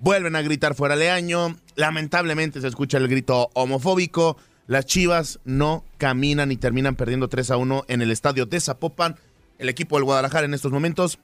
[0.00, 1.56] Vuelven a gritar fuera Leaño.
[1.74, 4.36] Lamentablemente se escucha el grito homofóbico.
[4.66, 9.16] Las chivas no caminan y terminan perdiendo 3 a 1 en el estadio de Zapopan.
[9.58, 11.18] El equipo del Guadalajara en estos momentos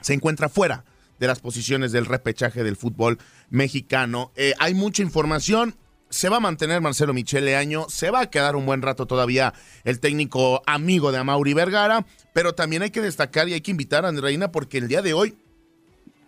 [0.00, 0.84] se encuentra fuera
[1.18, 4.32] de las posiciones del repechaje del fútbol mexicano.
[4.36, 5.76] Eh, hay mucha información.
[6.10, 9.54] Se va a mantener Marcelo Michele Año, se va a quedar un buen rato todavía
[9.84, 12.04] el técnico amigo de Amauri Vergara,
[12.34, 15.14] pero también hay que destacar y hay que invitar a Andreina porque el día de
[15.14, 15.38] hoy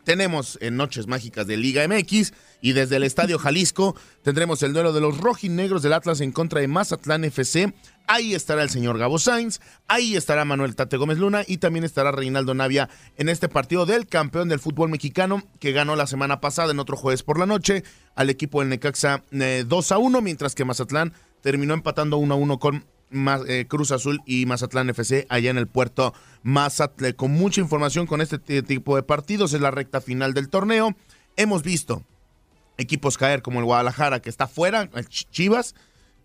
[0.04, 4.92] tenemos en Noches Mágicas de Liga MX y desde el Estadio Jalisco tendremos el duelo
[4.92, 7.74] de los rojinegros del Atlas en contra de Mazatlán FC.
[8.06, 12.12] Ahí estará el señor Gabo Sainz, ahí estará Manuel Tate Gómez Luna y también estará
[12.12, 16.72] Reinaldo Navia en este partido del campeón del fútbol mexicano que ganó la semana pasada
[16.72, 17.82] en otro jueves por la noche
[18.14, 22.36] al equipo del Necaxa eh, 2 a 1, mientras que Mazatlán terminó empatando 1 a
[22.36, 22.84] 1 con
[23.48, 26.12] eh, Cruz Azul y Mazatlán FC allá en el puerto
[26.42, 27.12] Mazatlán.
[27.12, 30.96] Con mucha información con este tipo de partidos, es la recta final del torneo.
[31.36, 32.04] Hemos visto
[32.78, 35.74] equipos caer como el Guadalajara, que está fuera, el Ch- Chivas,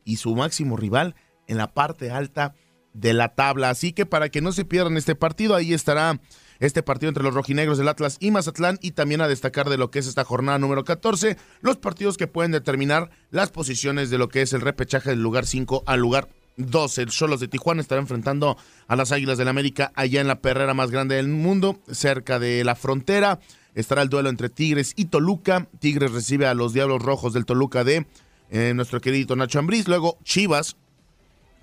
[0.03, 1.15] y su máximo rival
[1.47, 2.55] en la parte alta
[2.93, 3.69] de la tabla.
[3.69, 6.19] Así que para que no se pierdan este partido, ahí estará
[6.59, 9.91] este partido entre los rojinegros del Atlas y Mazatlán y también a destacar de lo
[9.91, 14.27] que es esta jornada número 14, los partidos que pueden determinar las posiciones de lo
[14.27, 16.27] que es el repechaje del lugar 5 al lugar
[16.59, 17.01] 12.
[17.03, 18.57] El de Tijuana estará enfrentando
[18.87, 22.63] a las Águilas del América allá en la perrera más grande del mundo, cerca de
[22.63, 23.39] la frontera.
[23.75, 25.67] Estará el duelo entre Tigres y Toluca.
[25.79, 28.05] Tigres recibe a los Diablos Rojos del Toluca de
[28.51, 29.87] eh, nuestro querido Nacho Ambriz.
[29.87, 30.75] Luego Chivas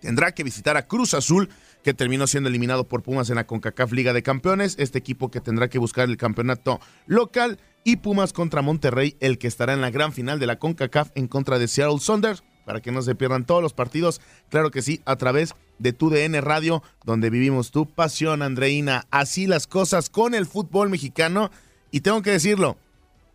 [0.00, 1.50] tendrá que visitar a Cruz Azul,
[1.82, 5.40] que terminó siendo eliminado por Pumas en la CONCACAF Liga de Campeones, este equipo que
[5.40, 9.90] tendrá que buscar el campeonato local y Pumas contra Monterrey, el que estará en la
[9.90, 13.46] gran final de la CONCACAF en contra de Seattle Saunders, para que no se pierdan
[13.46, 17.86] todos los partidos, claro que sí, a través de tu DN Radio, donde vivimos tu
[17.86, 19.06] pasión, Andreina.
[19.10, 21.50] Así las cosas con el fútbol mexicano.
[21.92, 22.76] Y tengo que decirlo,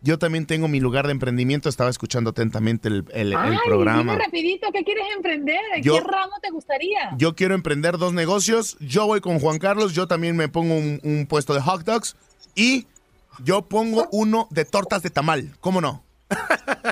[0.02, 4.00] yo también tengo mi lugar de emprendimiento, estaba escuchando atentamente el, el- el Ay, programa.
[4.12, 5.60] dime rapidito, ¿qué quieres emprender?
[5.76, 7.14] ¿En Yo- qué ramo te gustaría?
[7.16, 8.76] Yo quiero emprender dos negocios.
[8.80, 9.94] Yo voy con Juan Carlos.
[9.94, 12.16] Yo también me pongo un, un puesto de hot dogs.
[12.54, 12.86] Y
[13.42, 15.56] yo pongo uno de tortas de tamal.
[15.60, 16.04] ¿Cómo no?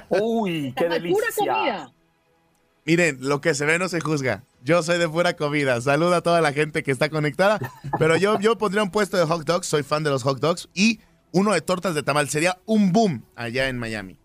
[0.09, 1.93] Uy, qué Tamal, Pura comida.
[2.85, 4.45] Miren, lo que se ve no se juzga.
[4.63, 5.81] Yo soy de pura comida.
[5.81, 7.59] Saluda a toda la gente que está conectada.
[7.99, 9.67] Pero yo, yo pondría un puesto de hot dogs.
[9.67, 10.69] Soy fan de los hot dogs.
[10.75, 11.01] Y
[11.33, 12.29] uno de tortas de tamal.
[12.29, 14.17] Sería un boom allá en Miami.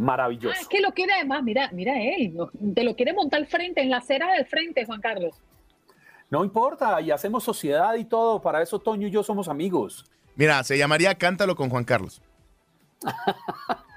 [0.00, 0.54] Maravilloso.
[0.56, 2.34] Ah, es que lo quiere además, mira, mira él,
[2.74, 5.36] te lo quiere montar al frente, en la acera del frente, Juan Carlos.
[6.30, 8.40] No importa, y hacemos sociedad y todo.
[8.40, 10.06] Para eso Toño y yo somos amigos.
[10.36, 12.22] Mira, se llamaría Cántalo con Juan Carlos.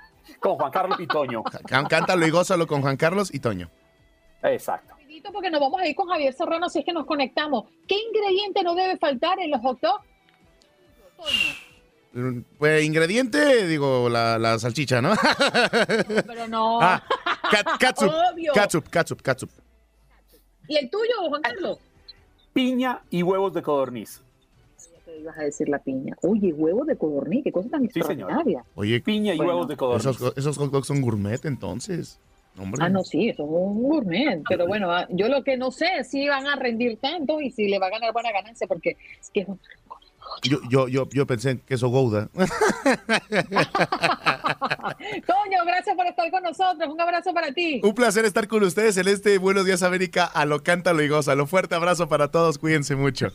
[0.43, 1.41] Con Juan Carlos y Toño.
[1.67, 3.69] Cá- Cántalo y gózalo con Juan Carlos y Toño.
[4.43, 4.89] Exacto.
[4.91, 7.65] Rapidito, Porque nos vamos a ir con Javier Serrano si es que nos conectamos.
[7.87, 10.03] ¿Qué ingrediente no debe faltar en los hot dogs?
[12.59, 15.13] Pues ingrediente, digo, la, la salchicha, ¿no?
[16.27, 16.79] Pero no.
[16.81, 17.03] Ah,
[17.49, 18.51] cat- catsup, Obvio.
[18.53, 19.49] catsup, catsup, catsup.
[20.67, 21.77] ¿Y el tuyo, Juan Carlos?
[22.53, 24.21] Piña y huevos de codorniz.
[25.19, 26.15] Ibas a decir la piña.
[26.21, 28.11] Oye, huevos de codorniz, qué cosa tan Sí, señor.
[28.11, 28.63] extraordinaria.
[28.75, 29.51] Oye, Piña y Bueno.
[29.53, 30.05] huevos de codorniz.
[30.05, 32.19] esos, esos hot dogs son gourmet entonces.
[32.57, 32.81] Hombre.
[32.85, 34.41] Ah, no, sí, eso es un gourmet.
[34.47, 37.51] Pero bueno, ah, yo lo que no sé es si van a rendir tanto y
[37.51, 39.59] si le va a ganar buena ganancia, porque es que es un-
[40.43, 42.29] Yo, yo, yo, yo pensé en queso Gouda.
[42.37, 42.47] Toño,
[45.65, 46.89] gracias por estar con nosotros.
[46.91, 47.81] Un abrazo para ti.
[47.83, 51.45] Un placer estar con ustedes en este Buenos Días América a lo cántalo y gózalo.
[51.47, 53.27] Fuerte abrazo para todos, cuídense mucho.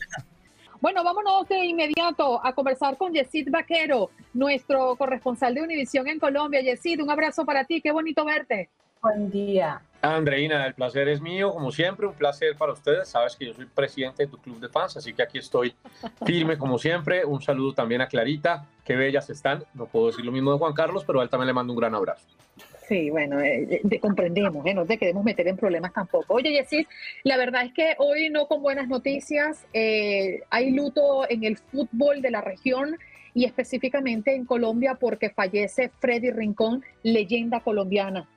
[0.81, 6.61] Bueno, vámonos de inmediato a conversar con Yesid Vaquero, nuestro corresponsal de Univisión en Colombia.
[6.61, 7.81] Yesid, un abrazo para ti.
[7.81, 8.69] Qué bonito verte.
[9.01, 9.81] Buen día.
[10.01, 13.09] Andreina, el placer es mío, como siempre, un placer para ustedes.
[13.09, 15.75] Sabes que yo soy presidente de tu club de fans, así que aquí estoy
[16.25, 17.25] firme como siempre.
[17.25, 19.65] Un saludo también a Clarita, qué bellas están.
[19.73, 21.79] No puedo decir lo mismo de Juan Carlos, pero a él también le mando un
[21.79, 22.25] gran abrazo.
[22.89, 24.73] Sí, bueno, eh, te comprendemos, ¿eh?
[24.73, 26.33] no te queremos meter en problemas tampoco.
[26.33, 26.87] Oye, Yesid,
[27.23, 29.63] la verdad es que hoy no con buenas noticias.
[29.73, 32.97] eh, hay luto en el fútbol de la región
[33.35, 38.27] y específicamente en Colombia porque fallece Freddy Rincón, leyenda colombiana.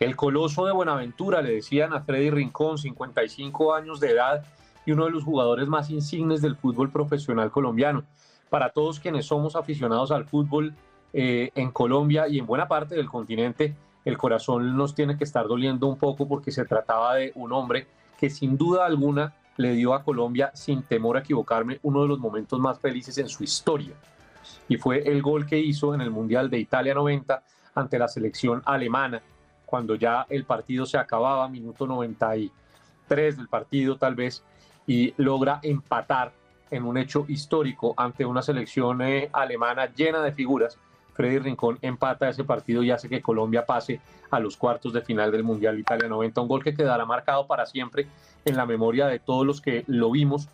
[0.00, 4.46] El coloso de Buenaventura, le decían a Freddy Rincón, 55 años de edad
[4.86, 8.02] y uno de los jugadores más insignes del fútbol profesional colombiano.
[8.48, 10.74] Para todos quienes somos aficionados al fútbol
[11.18, 15.48] eh, en Colombia y en buena parte del continente, el corazón nos tiene que estar
[15.48, 17.86] doliendo un poco porque se trataba de un hombre
[18.18, 22.18] que sin duda alguna le dio a Colombia, sin temor a equivocarme, uno de los
[22.18, 23.94] momentos más felices en su historia.
[24.68, 27.42] Y fue el gol que hizo en el Mundial de Italia 90
[27.74, 29.22] ante la selección alemana
[29.64, 34.44] cuando ya el partido se acababa, minuto 93 del partido tal vez,
[34.86, 36.34] y logra empatar
[36.70, 40.78] en un hecho histórico ante una selección eh, alemana llena de figuras.
[41.16, 44.00] Freddy Rincón empata ese partido y hace que Colombia pase
[44.30, 47.66] a los cuartos de final del Mundial Italia 90, un gol que quedará marcado para
[47.66, 48.06] siempre
[48.44, 50.48] en la memoria de todos los que lo vimos,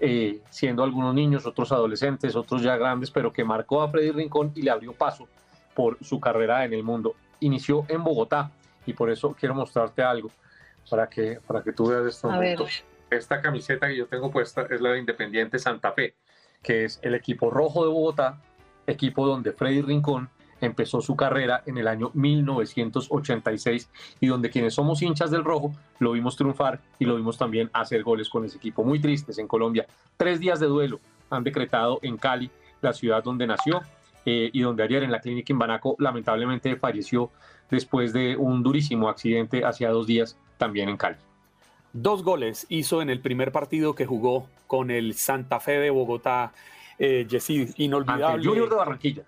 [0.00, 4.52] eh, siendo algunos niños, otros adolescentes, otros ya grandes, pero que marcó a Freddy Rincón
[4.54, 5.28] y le abrió paso
[5.74, 7.14] por su carrera en el mundo.
[7.40, 8.50] Inició en Bogotá
[8.86, 10.30] y por eso quiero mostrarte algo
[10.88, 12.84] para que, para que tú veas momentos.
[13.10, 16.14] Esta camiseta que yo tengo puesta es la de Independiente Santa Fe,
[16.62, 18.40] que es el equipo rojo de Bogotá,
[18.86, 20.28] equipo donde Freddy Rincón
[20.60, 26.12] empezó su carrera en el año 1986 y donde quienes somos hinchas del rojo lo
[26.12, 28.84] vimos triunfar y lo vimos también hacer goles con ese equipo.
[28.84, 29.86] Muy tristes en Colombia.
[30.16, 33.82] Tres días de duelo han decretado en Cali, la ciudad donde nació
[34.24, 37.30] eh, y donde ayer en la clínica Imbanaco lamentablemente falleció
[37.70, 41.16] después de un durísimo accidente hacía dos días también en Cali.
[41.92, 46.52] Dos goles hizo en el primer partido que jugó con el Santa Fe de Bogotá,
[46.98, 47.70] eh, Yesid.
[47.76, 48.44] Inolvidable.
[48.44, 49.22] Junior de Barranquilla.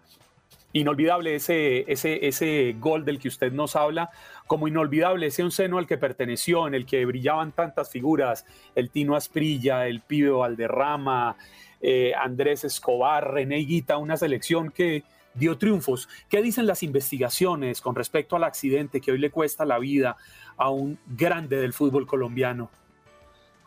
[0.72, 4.10] Inolvidable ese, ese, ese gol del que usted nos habla,
[4.46, 8.44] como inolvidable ese un seno al que perteneció, en el que brillaban tantas figuras,
[8.74, 11.36] el Tino Asprilla, el Pibe Valderrama,
[11.80, 15.04] eh, Andrés Escobar, René Guita, una selección que
[15.34, 16.08] dio triunfos.
[16.28, 20.16] ¿Qué dicen las investigaciones con respecto al accidente que hoy le cuesta la vida
[20.56, 22.70] a un grande del fútbol colombiano?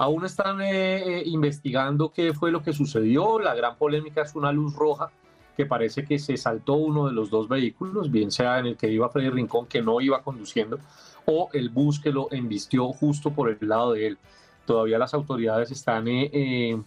[0.02, 3.38] Aún están eh, eh, investigando qué fue lo que sucedió.
[3.38, 5.12] La gran polémica es una luz roja
[5.56, 8.90] que parece que se saltó uno de los dos vehículos, bien sea en el que
[8.90, 10.80] iba Freddy Rincón, que no iba conduciendo,
[11.28, 14.18] o el bus que lo embistió justo por el lado de él.
[14.66, 16.84] todavía las autoridades están en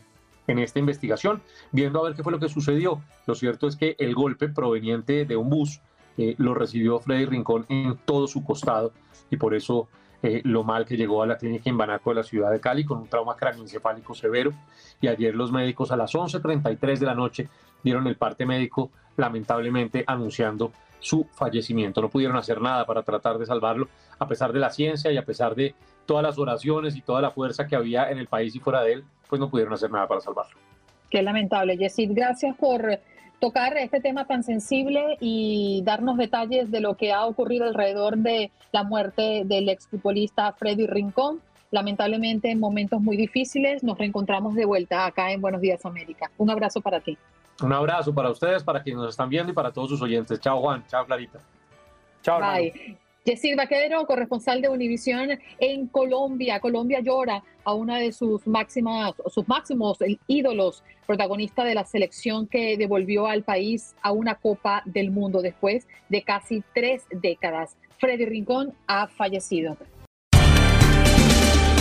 [0.48, 1.40] esta investigación,
[1.70, 3.00] viendo a ver qué fue lo que sucedió.
[3.28, 5.80] Lo cierto es que el golpe proveniente de un bus
[6.16, 8.92] lo recibió Freddy Rincón en todo su costado
[9.30, 9.86] y por eso
[10.26, 12.82] eh, lo mal que llegó a la clínica en Banaco de la ciudad de Cali
[12.82, 14.54] con un trauma craneoencefálico severo.
[14.98, 17.48] Y ayer los médicos a las 11.33 de la noche
[17.82, 22.00] dieron el parte médico, lamentablemente anunciando su fallecimiento.
[22.00, 25.26] No pudieron hacer nada para tratar de salvarlo, a pesar de la ciencia y a
[25.26, 25.74] pesar de
[26.06, 28.94] todas las oraciones y toda la fuerza que había en el país y fuera de
[28.94, 30.56] él, pues no pudieron hacer nada para salvarlo.
[31.10, 32.12] Qué lamentable, Yesid.
[32.14, 32.98] Gracias por
[33.40, 38.50] tocar este tema tan sensible y darnos detalles de lo que ha ocurrido alrededor de
[38.72, 41.40] la muerte del exfutbolista Freddy Rincón.
[41.70, 46.30] Lamentablemente en momentos muy difíciles nos reencontramos de vuelta acá en Buenos Días América.
[46.38, 47.18] Un abrazo para ti.
[47.62, 50.40] Un abrazo para ustedes, para quienes nos están viendo y para todos sus oyentes.
[50.40, 51.40] Chao Juan, chao Clarita.
[52.22, 52.40] Chao.
[52.40, 53.03] Bye.
[53.24, 56.60] Yesir Vaquero, corresponsal de Univisión en Colombia.
[56.60, 59.96] Colombia llora a una de sus máximas, sus máximos
[60.26, 65.88] ídolos, protagonista de la selección que devolvió al país a una Copa del Mundo después
[66.10, 67.78] de casi tres décadas.
[67.98, 69.78] Freddy Rincón ha fallecido.